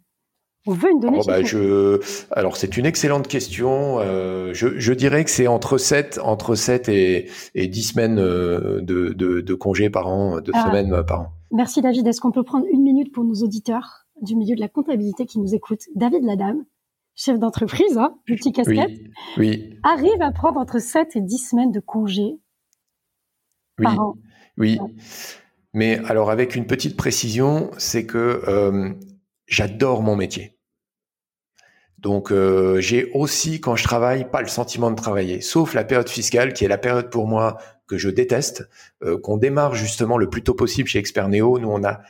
[0.66, 2.00] On veut une donnée bah, je...
[2.30, 3.98] Alors c'est une excellente question.
[4.00, 8.80] Euh, je, je, dirais que c'est entre 7, entre 7 et, et 10 semaines euh,
[8.80, 10.66] de, de, de congés par an, de ah.
[10.66, 11.28] semaines par an.
[11.50, 12.06] Merci David.
[12.06, 15.38] Est-ce qu'on peut prendre une minute pour nos auditeurs du milieu de la comptabilité qui
[15.38, 15.84] nous écoutent?
[15.94, 16.64] David Ladame,
[17.14, 18.98] chef d'entreprise, hein, petit casquette,
[19.36, 22.38] oui, arrive à prendre entre 7 et 10 semaines de congés
[23.82, 24.14] par an.
[24.56, 24.78] Oui.
[25.74, 28.92] Mais alors avec une petite précision, c'est que euh,
[29.46, 30.53] j'adore mon métier.
[32.04, 36.10] Donc euh, j'ai aussi quand je travaille pas le sentiment de travailler, sauf la période
[36.10, 38.68] fiscale qui est la période pour moi que je déteste,
[39.02, 41.58] euh, qu'on démarre justement le plus tôt possible chez Expert Neo.
[41.58, 42.02] Nous on a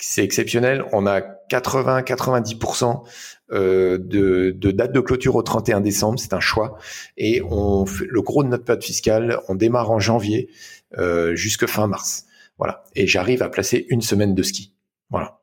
[0.00, 3.02] c'est exceptionnel, on a 80-90%
[3.50, 6.78] euh, de, de date de clôture au 31 décembre, c'est un choix,
[7.18, 10.48] et on fait le gros de notre période fiscale, on démarre en janvier
[10.96, 12.24] euh, jusque fin mars,
[12.56, 12.84] voilà.
[12.94, 14.72] Et j'arrive à placer une semaine de ski,
[15.10, 15.40] voilà.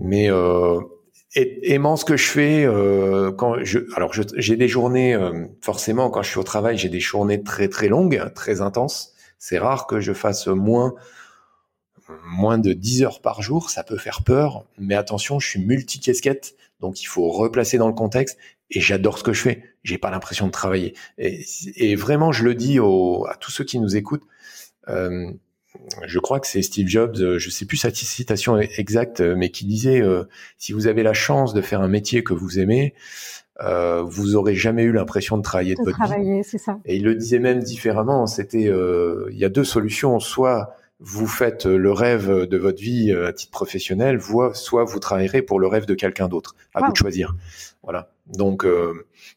[0.00, 0.80] Mais euh,
[1.34, 6.22] aimant ce que je fais, euh, quand je, alors j'ai des journées, euh, forcément, quand
[6.22, 9.14] je suis au travail, j'ai des journées très très longues, très intenses.
[9.38, 10.94] C'est rare que je fasse moins
[12.26, 16.54] moins de 10 heures par jour, ça peut faire peur, mais attention, je suis multi-casquette,
[16.80, 18.38] donc il faut replacer dans le contexte,
[18.70, 20.94] et j'adore ce que je fais, j'ai pas l'impression de travailler.
[21.18, 24.26] Et, vraiment, je le dis à tous ceux qui nous écoutent,
[24.88, 25.30] euh,
[26.06, 29.50] je crois que c'est Steve Jobs, euh, je sais plus sa citation exacte, euh, mais
[29.50, 30.24] qui disait euh,
[30.58, 32.94] si vous avez la chance de faire un métier que vous aimez,
[33.60, 36.78] euh, vous aurez jamais eu l'impression de travailler de, de votre travailler, c'est ça.
[36.84, 38.26] Et il le disait même différemment.
[38.26, 40.18] C'était, il y a deux solutions.
[40.18, 44.20] Soit vous faites le rêve de votre vie à titre professionnel,
[44.54, 46.56] soit vous travaillerez pour le rêve de quelqu'un d'autre.
[46.74, 47.36] À vous de choisir.
[47.84, 48.10] Voilà.
[48.26, 48.66] Donc,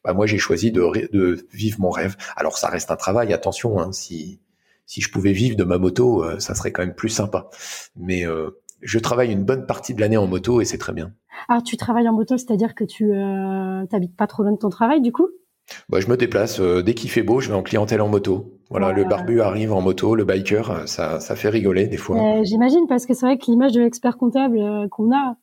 [0.04, 0.82] bah moi, j'ai choisi de,
[1.12, 2.16] de, vivre mon rêve.
[2.36, 3.34] Alors, ça reste un travail.
[3.34, 4.40] Attention, hein, si
[4.88, 7.50] si je pouvais vivre de ma moto, euh, ça serait quand même plus sympa.
[7.96, 8.50] Mais euh,
[8.82, 11.12] je travaille une bonne partie de l'année en moto et c'est très bien.
[11.50, 14.70] Alors tu travailles en moto, c'est-à-dire que tu euh, t'habites pas trop loin de ton
[14.70, 15.28] travail du coup?
[15.90, 18.54] Bah, je me déplace euh, dès qu'il fait beau, je vais en clientèle en moto.
[18.70, 22.44] Voilà, le barbu arrive en moto, le biker, ça, ça fait rigoler des fois.
[22.44, 25.36] J'imagine parce que c'est vrai que l'image de l'expert comptable qu'on a,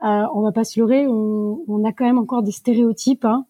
[0.00, 3.26] on va pas se leurrer, on, on, a quand même encore des stéréotypes.
[3.26, 3.44] Hein.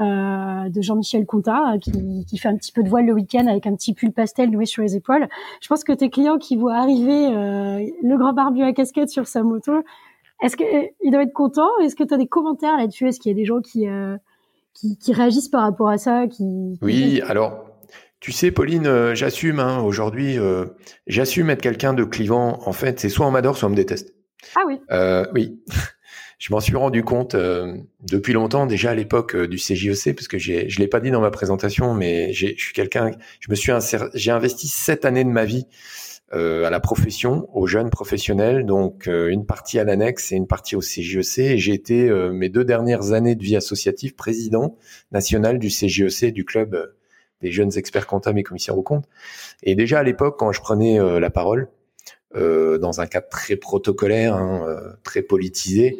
[0.00, 3.64] Euh, de Jean-Michel Conta qui, qui, fait un petit peu de voile le week-end avec
[3.68, 5.28] un petit pull pastel noué sur les épaules.
[5.60, 9.28] Je pense que tes clients qui voient arriver euh, le grand barbu à casquette sur
[9.28, 9.72] sa moto,
[10.42, 11.70] est-ce qu'ils doivent être contents?
[11.80, 13.06] Est-ce que tu as des commentaires là-dessus?
[13.06, 14.16] Est-ce qu'il y a des gens qui, euh,
[14.72, 17.64] qui, qui, réagissent par rapport à ça qui, Oui, alors
[18.18, 20.38] tu sais, Pauline, j'assume hein, aujourd'hui,
[21.06, 22.58] j'assume être quelqu'un de clivant.
[22.66, 24.12] En fait, c'est soit on m'adore, soit on me déteste.
[24.56, 24.80] Ah oui.
[25.34, 25.62] oui
[26.38, 30.28] je m'en suis rendu compte euh, depuis longtemps, déjà à l'époque euh, du CJEC, parce
[30.28, 33.50] que j'ai, je l'ai pas dit dans ma présentation, mais j'ai, je suis quelqu'un, je
[33.50, 33.72] me suis
[34.14, 35.66] j'ai investi sept années de ma vie
[36.32, 40.76] euh, à la profession, aux jeunes professionnels, donc une partie à l'annexe et une partie
[40.76, 41.38] au CJEC.
[41.38, 44.76] Et j'ai été mes deux dernières années de vie associative président
[45.12, 46.92] national du CJEC, du club
[47.40, 49.06] des jeunes experts comptables et commissaires aux comptes.
[49.62, 51.73] Et déjà à l'époque, quand je prenais la parole, euh,
[52.34, 55.98] dans un cadre très protocolaire, hein, euh, très politisé.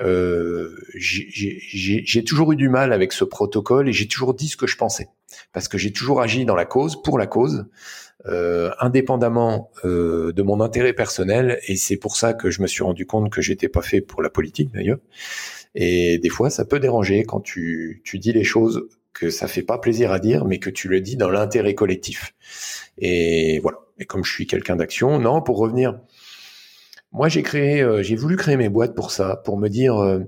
[0.00, 4.66] Euh, j'ai toujours eu du mal avec ce protocole et j'ai toujours dit ce que
[4.66, 5.08] je pensais
[5.52, 7.66] parce que j'ai toujours agi dans la cause, pour la cause,
[8.26, 12.82] euh, indépendamment euh, de mon intérêt personnel et c'est pour ça que je me suis
[12.82, 14.98] rendu compte que j'étais pas fait pour la politique d'ailleurs.
[15.74, 19.62] Et des fois, ça peut déranger quand tu, tu dis les choses que ça fait
[19.62, 22.34] pas plaisir à dire, mais que tu le dis dans l'intérêt collectif.
[22.98, 23.78] Et voilà.
[23.98, 26.00] Et comme je suis quelqu'un d'action, non, pour revenir,
[27.12, 30.18] moi j'ai créé, euh, j'ai voulu créer mes boîtes pour ça, pour me dire, euh,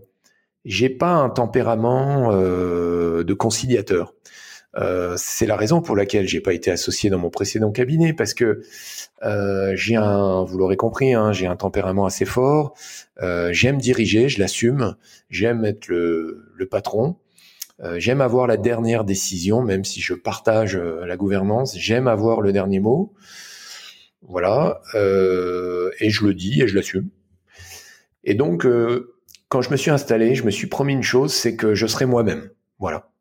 [0.65, 4.15] j'ai pas un tempérament euh, de conciliateur.
[5.17, 8.63] c'est la raison pour laquelle j'ai pas été associé dans mon précédent cabinet parce que
[9.75, 12.75] j'ai un, vous l'aurez compris, hein, j'ai un tempérament assez fort.
[13.51, 14.97] j'aime diriger, je l'assume.
[15.31, 17.17] J'aime être le, le patron.
[17.83, 21.77] Euh, j'aime avoir la dernière décision, même si je partage euh, la gouvernance.
[21.79, 23.13] J'aime avoir le dernier mot.
[24.23, 27.11] Voilà, euh, et je le dis et je l'assume.
[28.25, 28.67] Et donc,
[29.49, 32.07] quand je me suis installé, je me suis promis une chose, c'est que je serai
[32.07, 32.51] moi-même.
[32.81, 33.13] Voilà.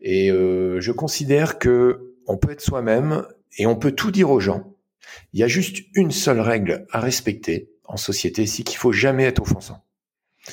[0.00, 3.26] Et je considère que on peut être soi-même
[3.58, 4.74] et on peut tout dire aux gens.
[5.34, 9.24] Il y a juste une seule règle à respecter en société, c'est qu'il faut jamais
[9.24, 9.84] être offensant.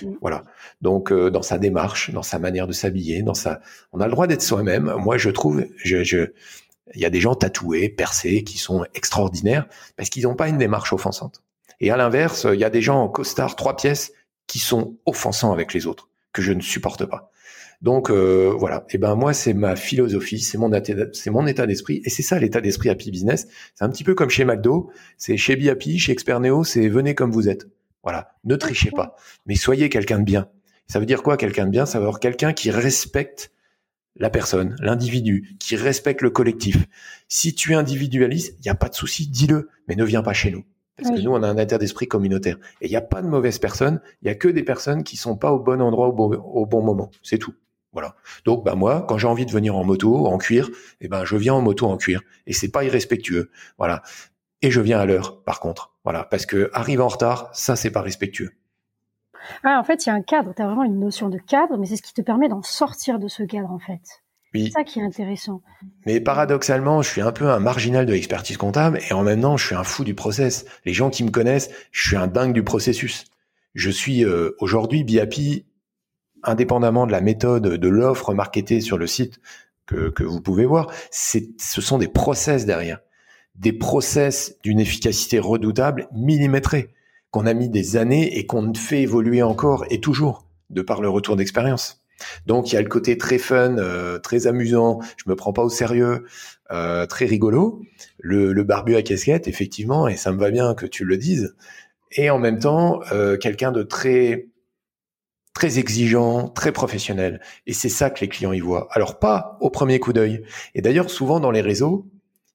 [0.01, 0.13] Mm.
[0.21, 0.43] Voilà.
[0.81, 4.11] Donc euh, dans sa démarche, dans sa manière de s'habiller, dans sa, on a le
[4.11, 4.93] droit d'être soi-même.
[4.97, 6.31] Moi, je trouve, je, je,
[6.93, 10.57] il y a des gens tatoués, percés, qui sont extraordinaires parce qu'ils n'ont pas une
[10.57, 11.41] démarche offensante.
[11.79, 14.11] Et à l'inverse, il y a des gens en costard trois pièces
[14.47, 17.31] qui sont offensants avec les autres que je ne supporte pas.
[17.81, 18.85] Donc euh, voilà.
[18.91, 22.89] Et ben moi, c'est ma philosophie, c'est mon état d'esprit, et c'est ça l'état d'esprit
[22.89, 23.47] Happy Business.
[23.73, 27.31] C'est un petit peu comme chez McDo, c'est chez Biapi, chez Experneo, c'est venez comme
[27.31, 27.65] vous êtes.
[28.03, 30.49] Voilà, ne trichez pas, mais soyez quelqu'un de bien.
[30.87, 31.85] Ça veut dire quoi quelqu'un de bien?
[31.85, 33.51] Ça veut dire quelqu'un qui respecte
[34.15, 36.85] la personne, l'individu, qui respecte le collectif.
[37.27, 40.33] Si tu es individualiste, il n'y a pas de souci, dis-le, mais ne viens pas
[40.33, 40.65] chez nous.
[40.97, 42.57] Parce que nous, on a un état d'esprit communautaire.
[42.81, 45.17] Et il n'y a pas de mauvaises personnes, il y a que des personnes qui
[45.17, 47.09] sont pas au bon endroit au bon, au bon moment.
[47.23, 47.55] C'est tout.
[47.93, 48.15] Voilà.
[48.45, 50.69] Donc, bah moi, quand j'ai envie de venir en moto, en cuir,
[51.01, 52.21] eh ben, je viens en moto en cuir.
[52.47, 53.49] Et c'est pas irrespectueux.
[53.77, 54.03] Voilà.
[54.61, 55.90] Et je viens à l'heure, par contre.
[56.03, 58.51] Voilà, parce que arriver en retard, ça c'est pas respectueux.
[59.63, 60.53] Ah, en fait, il y a un cadre.
[60.55, 63.19] Tu as vraiment une notion de cadre, mais c'est ce qui te permet d'en sortir
[63.19, 64.01] de ce cadre, en fait.
[64.53, 64.65] Oui.
[64.65, 65.61] C'est ça qui est intéressant.
[66.05, 69.57] Mais paradoxalement, je suis un peu un marginal de l'expertise comptable et en même temps,
[69.57, 70.65] je suis un fou du process.
[70.85, 73.25] Les gens qui me connaissent, je suis un dingue du processus.
[73.75, 75.65] Je suis euh, aujourd'hui BIAPI,
[76.43, 79.39] indépendamment de la méthode de l'offre marketée sur le site
[79.85, 82.99] que, que vous pouvez voir, ce sont des process derrière
[83.61, 86.89] des process d'une efficacité redoutable, millimétrés,
[87.29, 91.09] qu'on a mis des années et qu'on fait évoluer encore et toujours, de par le
[91.09, 92.03] retour d'expérience.
[92.47, 95.63] Donc il y a le côté très fun, euh, très amusant, je me prends pas
[95.63, 96.25] au sérieux,
[96.71, 97.81] euh, très rigolo.
[98.19, 101.55] Le, le, barbu à casquette, effectivement, et ça me va bien que tu le dises.
[102.11, 104.47] Et en même temps, euh, quelqu'un de très
[105.53, 107.41] très exigeant, très professionnel.
[107.67, 108.87] Et c'est ça que les clients y voient.
[108.91, 110.43] Alors pas au premier coup d'œil.
[110.73, 112.07] Et d'ailleurs, souvent dans les réseaux,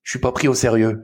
[0.06, 1.02] je suis pas pris au sérieux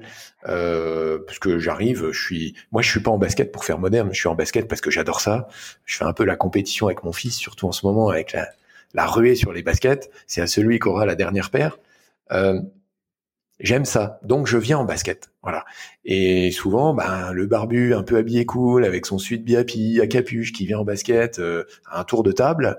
[0.49, 4.11] euh, parce que j'arrive, je suis, moi je suis pas en basket pour faire moderne,
[4.13, 5.49] je suis en basket parce que j'adore ça.
[5.85, 8.49] Je fais un peu la compétition avec mon fils, surtout en ce moment avec la,
[8.95, 10.09] la ruée sur les baskets.
[10.29, 11.79] C'est à celui qui aura la dernière paire.
[12.31, 12.61] Euh,
[13.59, 15.65] J'aime ça, donc je viens en basket, voilà.
[16.05, 20.53] Et souvent, ben le barbu un peu habillé cool avec son suite biapi à capuche
[20.53, 22.79] qui vient en basket euh, à un tour de table,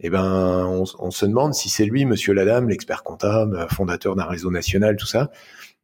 [0.00, 4.24] eh ben on, on se demande si c'est lui, Monsieur Ladame, l'expert comptable, fondateur d'un
[4.24, 5.30] réseau national, tout ça.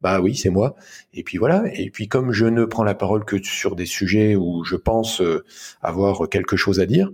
[0.01, 0.77] Bah oui, c'est moi.
[1.13, 1.65] Et puis voilà.
[1.75, 5.21] Et puis comme je ne prends la parole que sur des sujets où je pense
[5.21, 5.45] euh,
[5.83, 7.11] avoir quelque chose à dire,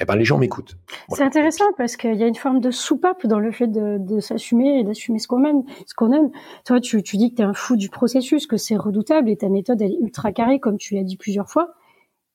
[0.00, 0.76] eh ben les gens m'écoutent.
[1.10, 4.80] C'est intéressant parce qu'il y a une forme de soupape dans le fait de, s'assumer
[4.80, 5.62] et d'assumer ce qu'on aime.
[5.86, 6.30] Ce qu'on aime.
[6.64, 9.48] Toi, tu, dis que tu es un fou du processus, que c'est redoutable et ta
[9.48, 11.74] méthode elle est ultra carrée comme tu l'as dit plusieurs fois.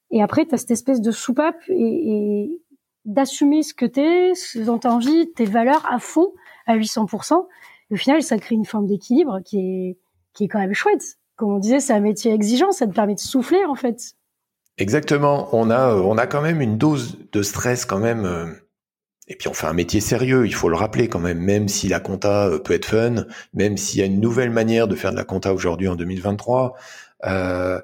[0.10, 2.62] Et après, tu as cette espèce de soupape et, et
[3.06, 6.34] d'assumer ce que tu es, ce dont tu as envie, tes valeurs à fond,
[6.66, 7.46] à 800%
[7.92, 9.98] au final, ça crée une forme d'équilibre qui est,
[10.34, 11.18] qui est quand même chouette.
[11.36, 14.14] Comme on disait, c'est un métier exigeant, ça te permet de souffler, en fait.
[14.78, 15.50] Exactement.
[15.54, 18.26] On a, euh, on a quand même une dose de stress quand même.
[18.26, 18.48] Euh,
[19.28, 21.90] et puis on fait un métier sérieux, il faut le rappeler quand même, même si
[21.90, 25.12] la compta euh, peut être fun, même s'il y a une nouvelle manière de faire
[25.12, 26.76] de la compta aujourd'hui en 2023,
[27.26, 27.82] euh,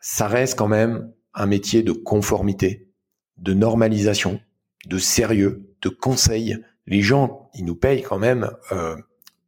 [0.00, 2.88] ça reste quand même un métier de conformité,
[3.36, 4.40] de normalisation,
[4.86, 8.96] de sérieux, de conseil, les gens, ils nous payent quand même euh,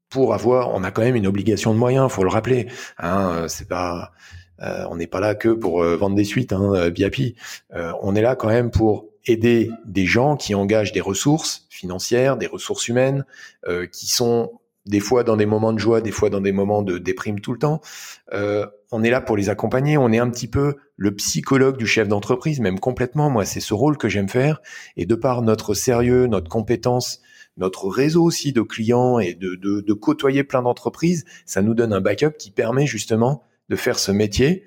[0.09, 0.75] pour avoir.
[0.75, 2.69] On a quand même une obligation de moyens, faut le rappeler.
[2.99, 4.13] Hein, euh, c'est pas,
[4.61, 7.37] euh, on n'est pas là que pour vendre des suites, hein, Biapi.
[8.03, 12.47] on est là quand même pour aider des gens qui engagent des ressources financières, des
[12.47, 13.25] ressources humaines,
[13.91, 16.99] qui sont des fois dans des moments de joie, des fois dans des moments de
[16.99, 17.81] déprime tout le temps.
[18.97, 19.99] On est là pour les accompagner.
[19.99, 23.29] On est un petit peu le psychologue du chef d'entreprise, même complètement.
[23.29, 24.63] Moi, c'est ce rôle que j'aime faire.
[24.97, 27.21] Et de par notre sérieux, notre compétence,
[27.57, 31.93] notre réseau aussi de clients et de, de, de côtoyer plein d'entreprises, ça nous donne
[31.93, 34.65] un backup qui permet justement de faire ce métier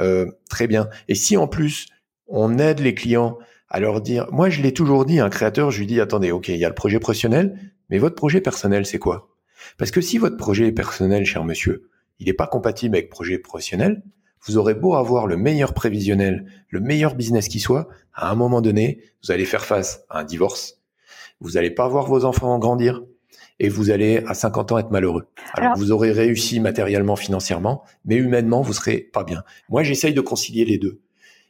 [0.00, 0.88] euh, très bien.
[1.06, 1.86] Et si en plus
[2.26, 5.78] on aide les clients à leur dire, moi je l'ai toujours dit, un créateur, je
[5.78, 7.56] lui dis, attendez, ok, il y a le projet professionnel,
[7.90, 9.36] mais votre projet personnel, c'est quoi?
[9.76, 11.88] Parce que si votre projet est personnel, cher monsieur,
[12.18, 14.02] il n'est pas compatible avec projet professionnel,
[14.46, 18.60] vous aurez beau avoir le meilleur prévisionnel, le meilleur business qui soit, à un moment
[18.60, 20.80] donné, vous allez faire face à un divorce.
[21.40, 23.02] Vous n'allez pas voir vos enfants grandir
[23.60, 25.26] et vous allez à 50 ans être malheureux.
[25.54, 29.42] Alors, vous aurez réussi matériellement, financièrement, mais humainement vous serez pas bien.
[29.68, 31.00] Moi, j'essaye de concilier les deux.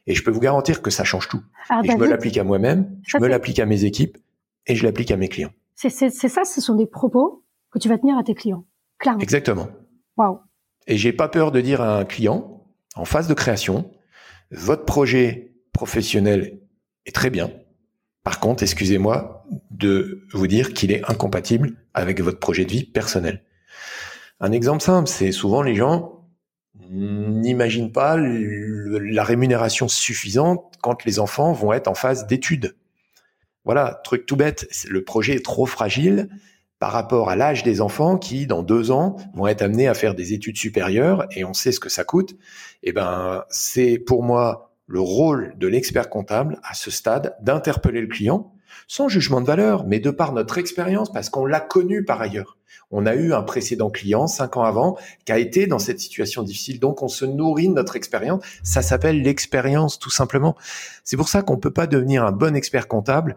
[0.07, 1.41] Et je peux vous garantir que ça change tout.
[1.83, 4.17] et je me l'applique à moi-même, je me l'applique à mes équipes,
[4.65, 5.51] et je l'applique à mes clients.
[5.75, 8.65] C'est ça, ce sont des propos que tu vas tenir à tes clients,
[8.97, 9.21] clairement.
[9.21, 9.67] Exactement.
[10.17, 10.39] Waouh.
[10.89, 12.65] Et j'ai pas peur de dire à un client,
[12.95, 13.91] en phase de création,
[14.49, 16.59] votre projet professionnel
[17.05, 17.51] est très bien.
[18.23, 23.43] Par contre, excusez-moi de vous dire qu'il est incompatible avec votre projet de vie personnel.
[24.39, 26.27] Un exemple simple, c'est souvent les gens
[26.89, 32.75] n'imaginent pas la rémunération suffisante quand les enfants vont être en phase d'études.
[33.63, 36.29] Voilà, truc tout bête, le projet est trop fragile
[36.79, 40.15] par rapport à l'âge des enfants qui, dans deux ans, vont être amenés à faire
[40.15, 42.35] des études supérieures et on sait ce que ça coûte.
[42.83, 48.07] Eh ben, c'est pour moi le rôle de l'expert comptable à ce stade d'interpeller le
[48.07, 48.53] client
[48.87, 52.57] sans jugement de valeur, mais de par notre expérience, parce qu'on l'a connu par ailleurs.
[52.91, 56.41] On a eu un précédent client cinq ans avant qui a été dans cette situation
[56.41, 56.79] difficile.
[56.79, 58.43] Donc, on se nourrit de notre expérience.
[58.63, 60.55] Ça s'appelle l'expérience, tout simplement.
[61.03, 63.35] C'est pour ça qu'on peut pas devenir un bon expert comptable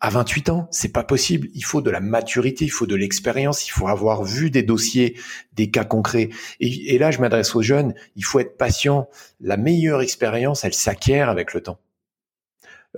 [0.00, 1.48] à 28 ans, c'est pas possible.
[1.54, 5.16] Il faut de la maturité, il faut de l'expérience, il faut avoir vu des dossiers,
[5.54, 6.28] des cas concrets.
[6.60, 9.08] Et, là, je m'adresse aux jeunes, il faut être patient.
[9.40, 11.78] La meilleure expérience, elle s'acquiert avec le temps.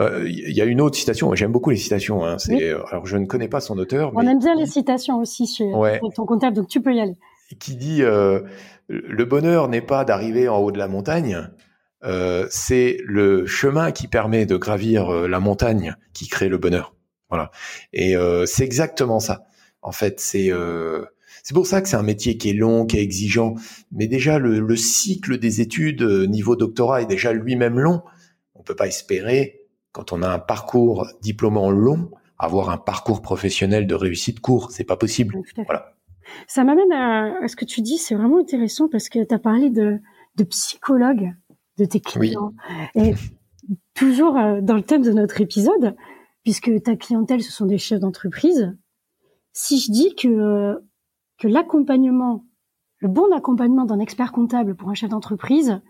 [0.01, 2.25] Euh, il y a une autre citation, j'aime beaucoup les citations.
[2.25, 4.13] Hein, c'est, alors je ne connais pas son auteur.
[4.15, 5.73] On aime bien les citations aussi chez
[6.15, 7.17] ton comptable, donc tu peux y aller.
[7.59, 8.43] Qui dit euh,
[8.89, 11.49] le bonheur n'est pas d'arriver en haut de la montagne,
[12.05, 16.95] euh, c'est le chemin qui permet de gravir euh, la montagne qui crée le bonheur.
[17.29, 17.51] Voilà.
[17.93, 19.47] Et euh, c'est exactement ça.
[19.83, 20.51] En fait, c'est
[21.45, 23.55] c'est pour ça que c'est un métier qui est long, qui est exigeant.
[23.93, 28.03] Mais déjà, le, le cycle des études niveau doctorat est déjà lui-même long.
[28.55, 29.61] On peut pas espérer,
[29.93, 34.73] quand on a un parcours diplômant long, avoir un parcours professionnel de réussite court.
[34.73, 35.37] C'est pas possible.
[35.65, 35.95] Voilà.
[36.47, 37.99] Ça m'amène à, à, ce que tu dis.
[37.99, 39.99] C'est vraiment intéressant parce que tu as parlé de,
[40.37, 41.33] de psychologue
[41.79, 42.53] de tes clients.
[42.95, 43.15] Et
[43.95, 45.97] toujours euh, dans le thème de notre épisode,
[46.43, 48.77] puisque ta clientèle, ce sont des chefs d'entreprise,
[49.53, 50.77] si je dis que,
[51.39, 52.45] que l'accompagnement,
[52.99, 55.81] le bon accompagnement d'un expert comptable pour un chef d'entreprise,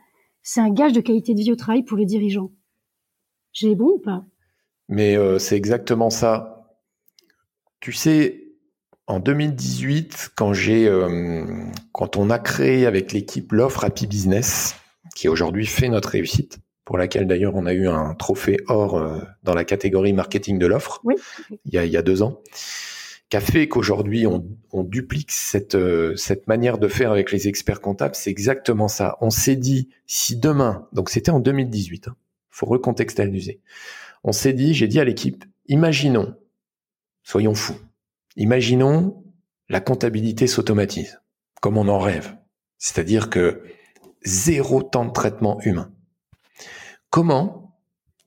[0.43, 2.53] c'est un gage de qualité de vie au travail pour les dirigeants.
[3.53, 4.25] J'ai bon ou pas?
[4.89, 6.79] Mais euh, c'est exactement ça.
[7.81, 8.49] Tu sais,
[9.07, 11.45] en 2018, quand j'ai, euh,
[11.93, 14.75] quand on a créé avec l'équipe l'offre Happy Business,
[15.19, 19.19] qui aujourd'hui fait notre réussite, pour laquelle d'ailleurs on a eu un trophée or euh,
[19.43, 21.03] dans la catégorie marketing de l'offre
[21.65, 22.41] il, y a, deux ans,
[23.29, 27.81] qui a fait qu'aujourd'hui on, duplique cette, euh, cette manière de faire avec les experts
[27.81, 28.15] comptables.
[28.15, 29.17] C'est exactement ça.
[29.21, 32.17] On s'est dit, si demain, donc c'était en 2018, hein,
[32.49, 33.61] faut recontextualiser,
[34.23, 36.37] on s'est dit, j'ai dit à l'équipe, imaginons,
[37.25, 37.81] soyons fous,
[38.37, 39.25] imaginons
[39.69, 41.21] la comptabilité s'automatise,
[41.61, 42.37] comme on en rêve.
[42.79, 43.65] C'est-à-dire que
[44.23, 45.91] zéro temps de traitement humain.
[47.11, 47.77] Comment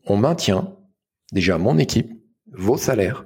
[0.06, 0.76] on maintient
[1.32, 2.12] déjà mon équipe,
[2.52, 3.26] vos salaires,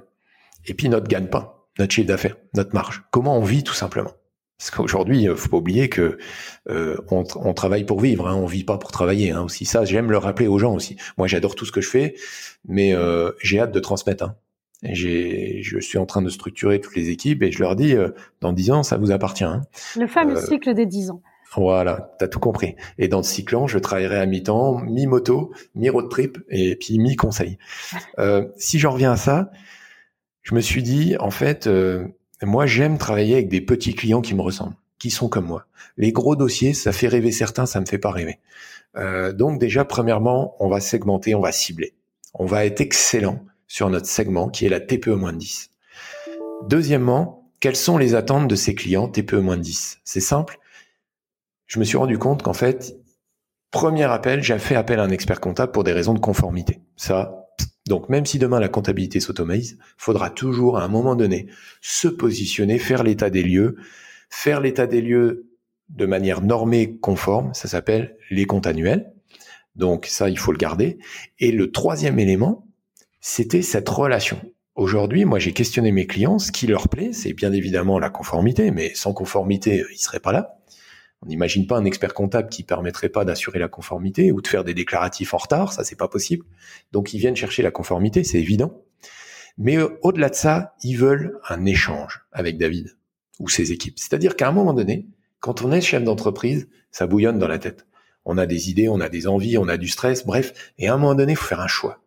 [0.66, 3.04] et puis notre gagne-pain, notre chiffre d'affaires, notre marge.
[3.10, 4.12] Comment on vit tout simplement
[4.58, 6.18] Parce qu'aujourd'hui, il faut pas oublier que
[6.68, 9.30] euh, on, travaille pour vivre, hein, on vit pas pour travailler.
[9.30, 10.96] Hein, aussi ça, j'aime le rappeler aux gens aussi.
[11.18, 12.14] Moi, j'adore tout ce que je fais,
[12.66, 14.24] mais euh, j'ai hâte de transmettre.
[14.24, 14.36] Hein.
[14.82, 18.10] Je suis en train de structurer toutes les équipes et je leur dis, euh,
[18.40, 19.44] dans dix ans, ça vous appartient.
[19.44, 19.62] Hein.
[19.96, 21.22] Le fameux cycle des dix ans.
[21.56, 22.76] Voilà, t'as tout compris.
[22.98, 27.58] Et dans le cyclant, je travaillerai à mi-temps, mi-moto, mi-road trip et puis mi-conseil.
[28.18, 29.50] Euh, si j'en reviens à ça,
[30.42, 32.06] je me suis dit, en fait, euh,
[32.42, 35.66] moi j'aime travailler avec des petits clients qui me ressemblent, qui sont comme moi.
[35.96, 38.38] Les gros dossiers, ça fait rêver certains, ça me fait pas rêver.
[38.96, 41.94] Euh, donc déjà, premièrement, on va segmenter, on va cibler.
[42.34, 45.70] On va être excellent sur notre segment qui est la TPE-10.
[46.68, 50.58] Deuxièmement, quelles sont les attentes de ces clients TPE-10 C'est simple,
[51.66, 52.96] je me suis rendu compte qu'en fait,
[53.70, 56.80] premier appel, j'ai fait appel à un expert comptable pour des raisons de conformité.
[56.96, 57.46] Ça,
[57.88, 61.46] donc même si demain la comptabilité s'automatise, faudra toujours à un moment donné
[61.80, 63.76] se positionner, faire l'état des lieux,
[64.30, 65.46] faire l'état des lieux
[65.88, 69.12] de manière normée, conforme, ça s'appelle les comptes annuels.
[69.76, 70.98] Donc ça, il faut le garder.
[71.38, 72.66] Et le troisième élément,
[73.20, 74.40] c'était cette relation.
[74.74, 76.38] Aujourd'hui, moi, j'ai questionné mes clients.
[76.38, 80.32] Ce qui leur plaît, c'est bien évidemment la conformité, mais sans conformité, ils seraient pas
[80.32, 80.58] là.
[81.22, 84.64] On n'imagine pas un expert comptable qui permettrait pas d'assurer la conformité ou de faire
[84.64, 86.44] des déclaratifs en retard, ça c'est pas possible.
[86.92, 88.82] Donc ils viennent chercher la conformité, c'est évident.
[89.58, 92.96] Mais euh, au-delà de ça, ils veulent un échange avec David
[93.38, 93.98] ou ses équipes.
[93.98, 95.06] C'est-à-dire qu'à un moment donné,
[95.40, 97.86] quand on est chef d'entreprise, ça bouillonne dans la tête.
[98.24, 100.72] On a des idées, on a des envies, on a du stress, bref.
[100.78, 102.02] Et à un moment donné, il faut faire un choix.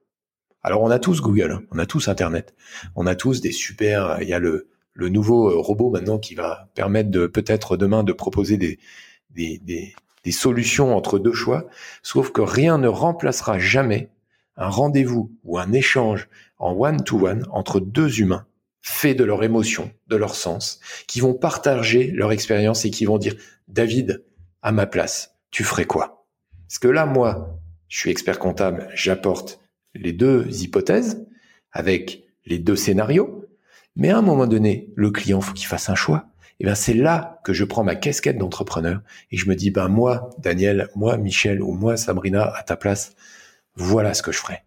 [0.62, 1.64] Alors on a tous Google, hein.
[1.72, 2.54] on a tous Internet,
[2.96, 4.18] on a tous des super.
[4.22, 4.68] Il y a le
[5.00, 8.78] le nouveau euh, robot maintenant qui va permettre de peut-être demain de proposer des,
[10.32, 11.68] solutions entre deux choix,
[12.04, 14.10] sauf que rien ne remplacera jamais
[14.58, 16.28] un rendez-vous ou un échange
[16.60, 18.46] en one-to-one entre deux humains
[18.82, 23.18] fait de leur émotion, de leur sens, qui vont partager leur expérience et qui vont
[23.18, 23.36] dire
[23.68, 24.24] David,
[24.62, 26.28] à ma place, tu ferais quoi?
[26.68, 29.60] Parce que là, moi, je suis expert comptable, j'apporte
[29.96, 31.26] les deux hypothèses
[31.72, 33.49] avec les deux scénarios,
[34.00, 36.26] mais à un moment donné, le client faut qu'il fasse un choix.
[36.60, 39.88] Et ben c'est là que je prends ma casquette d'entrepreneur et je me dis ben
[39.88, 43.16] moi Daniel, moi Michel ou moi Sabrina à ta place,
[43.76, 44.64] voilà ce que je ferai.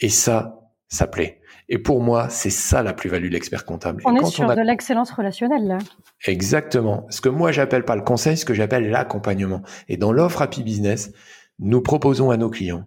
[0.00, 1.40] Et ça, ça plaît.
[1.68, 4.02] Et pour moi, c'est ça la plus-value de l'expert comptable.
[4.06, 5.78] On est sur de l'excellence relationnelle là.
[6.26, 7.06] Exactement.
[7.10, 9.62] Ce que moi j'appelle pas le conseil, ce que j'appelle l'accompagnement.
[9.88, 11.12] Et dans l'offre Happy Business,
[11.58, 12.86] nous proposons à nos clients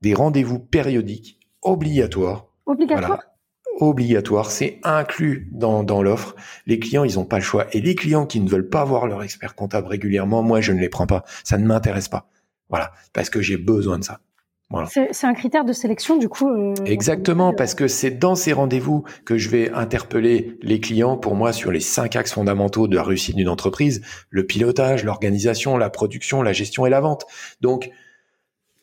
[0.00, 2.46] des rendez-vous périodiques obligatoires.
[2.66, 3.22] Obligatoires.
[3.80, 6.36] Obligatoire, c'est inclus dans, dans l'offre.
[6.66, 7.66] Les clients, ils n'ont pas le choix.
[7.72, 10.80] Et les clients qui ne veulent pas voir leur expert comptable régulièrement, moi, je ne
[10.80, 11.24] les prends pas.
[11.42, 12.28] Ça ne m'intéresse pas.
[12.68, 14.20] Voilà, parce que j'ai besoin de ça.
[14.88, 16.50] C'est un critère de sélection du coup.
[16.50, 21.34] Euh, Exactement, parce que c'est dans ces rendez-vous que je vais interpeller les clients pour
[21.34, 25.90] moi sur les cinq axes fondamentaux de la réussite d'une entreprise le pilotage, l'organisation, la
[25.90, 27.24] production, la gestion et la vente.
[27.60, 27.90] Donc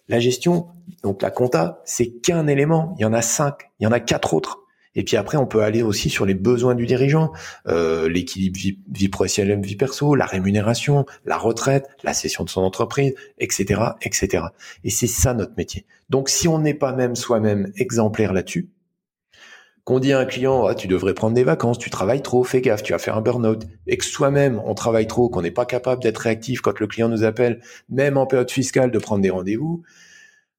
[0.08, 0.68] la gestion,
[1.04, 2.96] donc la compta, c'est qu'un élément.
[2.98, 4.61] Il y en a cinq, il y en a quatre autres.
[4.96, 7.32] Et puis après, on peut aller aussi sur les besoins du dirigeant,
[7.68, 12.62] euh, l'équilibre vie, vie professionnelle, vie perso, la rémunération, la retraite, la cession de son
[12.62, 14.46] entreprise, etc., etc.
[14.84, 15.86] Et c'est ça notre métier.
[16.10, 18.70] Donc, si on n'est pas même soi-même exemplaire là-dessus,
[19.84, 22.62] qu'on dit à un client, ah, tu devrais prendre des vacances, tu travailles trop, fais
[22.62, 25.66] gaffe, tu vas faire un burn-out, et que soi-même on travaille trop, qu'on n'est pas
[25.66, 29.32] capable d'être réactif quand le client nous appelle, même en période fiscale, de prendre des
[29.32, 29.82] rendez-vous,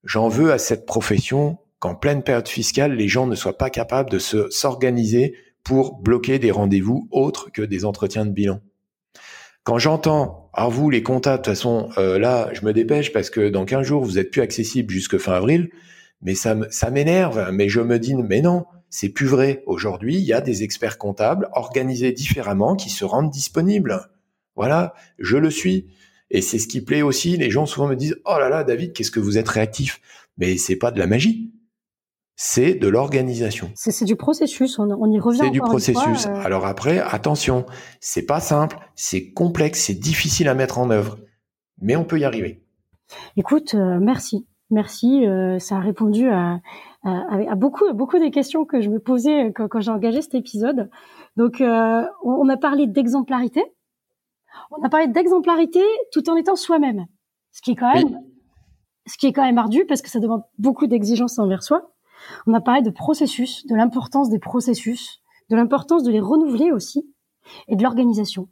[0.04, 4.08] j'en veux à cette profession qu'en pleine période fiscale, les gens ne soient pas capables
[4.08, 8.60] de se s'organiser pour bloquer des rendez-vous autres que des entretiens de bilan.
[9.64, 13.30] Quand j'entends, alors vous les comptables, de toute façon, euh, là, je me dépêche parce
[13.30, 15.70] que dans 15 jours, vous êtes plus accessible jusque fin avril,
[16.20, 19.64] mais ça, ça m'énerve, mais je me dis, mais non, c'est plus vrai.
[19.66, 24.08] Aujourd'hui, il y a des experts comptables organisés différemment qui se rendent disponibles.
[24.54, 25.88] Voilà, je le suis.
[26.30, 27.36] Et c'est ce qui plaît aussi.
[27.36, 30.00] Les gens souvent me disent, oh là là, David, qu'est-ce que vous êtes réactif?
[30.38, 31.51] Mais c'est pas de la magie
[32.36, 33.70] c'est de l'organisation.
[33.74, 35.40] C'est du processus, on, y revient.
[35.42, 36.26] C'est du processus.
[36.26, 36.34] Euh.
[36.44, 37.66] Alors après, attention,
[38.00, 41.18] c'est pas simple, c'est complexe, c'est difficile à mettre en œuvre,
[41.80, 42.64] mais on peut y arriver.
[43.36, 45.26] Écoute, euh, merci, merci.
[45.26, 46.60] Euh, ça a répondu à,
[47.56, 50.88] beaucoup, beaucoup des questions que je me posais quand, j'ai engagé cet épisode.
[51.36, 53.62] Donc, on, a parlé d'exemplarité.
[54.70, 55.80] On a parlé d'exemplarité
[56.12, 57.06] tout en étant soi-même,
[57.52, 58.18] ce qui est quand même,
[59.06, 61.91] ce qui est quand même ardu parce que ça demande beaucoup d'exigences envers soi.
[62.46, 65.20] On a parlé de processus, de l'importance des processus,
[65.50, 67.06] de l'importance de les renouveler aussi,
[67.68, 68.48] et de l'organisation,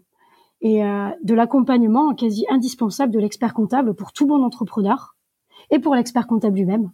[0.60, 5.16] et euh, de l'accompagnement quasi indispensable de l'expert comptable pour tout bon entrepreneur,
[5.70, 6.90] et pour l'expert comptable lui-même.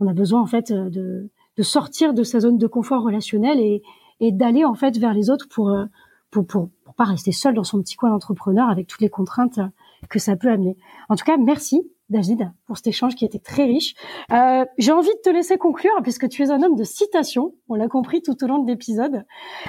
[0.00, 3.60] On a besoin en fait euh, de, de, sortir de sa zone de confort relationnel
[3.60, 3.82] et,
[4.20, 5.84] et d'aller en fait vers les autres pour, euh,
[6.30, 9.60] pour, pour, pour pas rester seul dans son petit coin d'entrepreneur avec toutes les contraintes
[10.08, 10.76] que ça peut amener.
[11.08, 11.82] En tout cas, merci
[12.12, 13.94] David, pour cet échange qui était très riche.
[14.30, 17.74] Euh, j'ai envie de te laisser conclure, puisque tu es un homme de citation, on
[17.74, 19.24] l'a compris tout au long de l'épisode.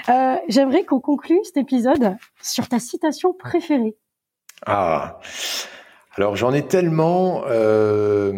[0.09, 3.95] Euh, j'aimerais qu'on conclue cet épisode sur ta citation préférée.
[4.65, 5.19] Ah,
[6.15, 7.43] alors j'en ai tellement...
[7.47, 8.33] Euh,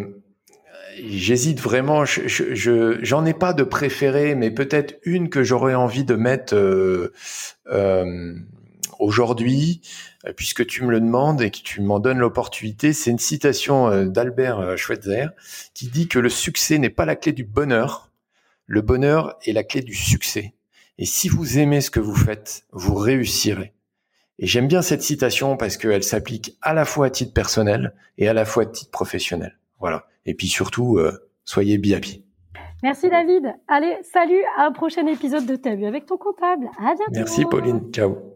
[0.98, 6.14] j'hésite vraiment, je, j'en ai pas de préférée, mais peut-être une que j'aurais envie de
[6.14, 6.54] mettre
[8.98, 9.82] aujourd'hui,
[10.32, 14.06] puisque tu me le demandes et que tu m'en donnes l'opportunité, c'est une citation euh,
[14.06, 15.28] d'Albert euh, Schweitzer
[15.74, 18.10] qui dit que le succès n'est pas la clé du bonheur,
[18.66, 20.54] le bonheur est la clé du succès.
[20.98, 23.72] Et si vous aimez ce que vous faites, vous réussirez.
[24.38, 28.28] Et j'aime bien cette citation parce qu'elle s'applique à la fois à titre personnel et
[28.28, 29.58] à la fois à titre professionnel.
[29.78, 30.06] Voilà.
[30.26, 30.98] Et puis surtout,
[31.44, 32.00] soyez bien
[32.82, 33.54] Merci David.
[33.68, 36.68] Allez, salut, à un prochain épisode de Ta vue avec ton comptable.
[36.78, 37.12] À bientôt.
[37.12, 37.90] Merci Pauline.
[37.92, 38.35] Ciao.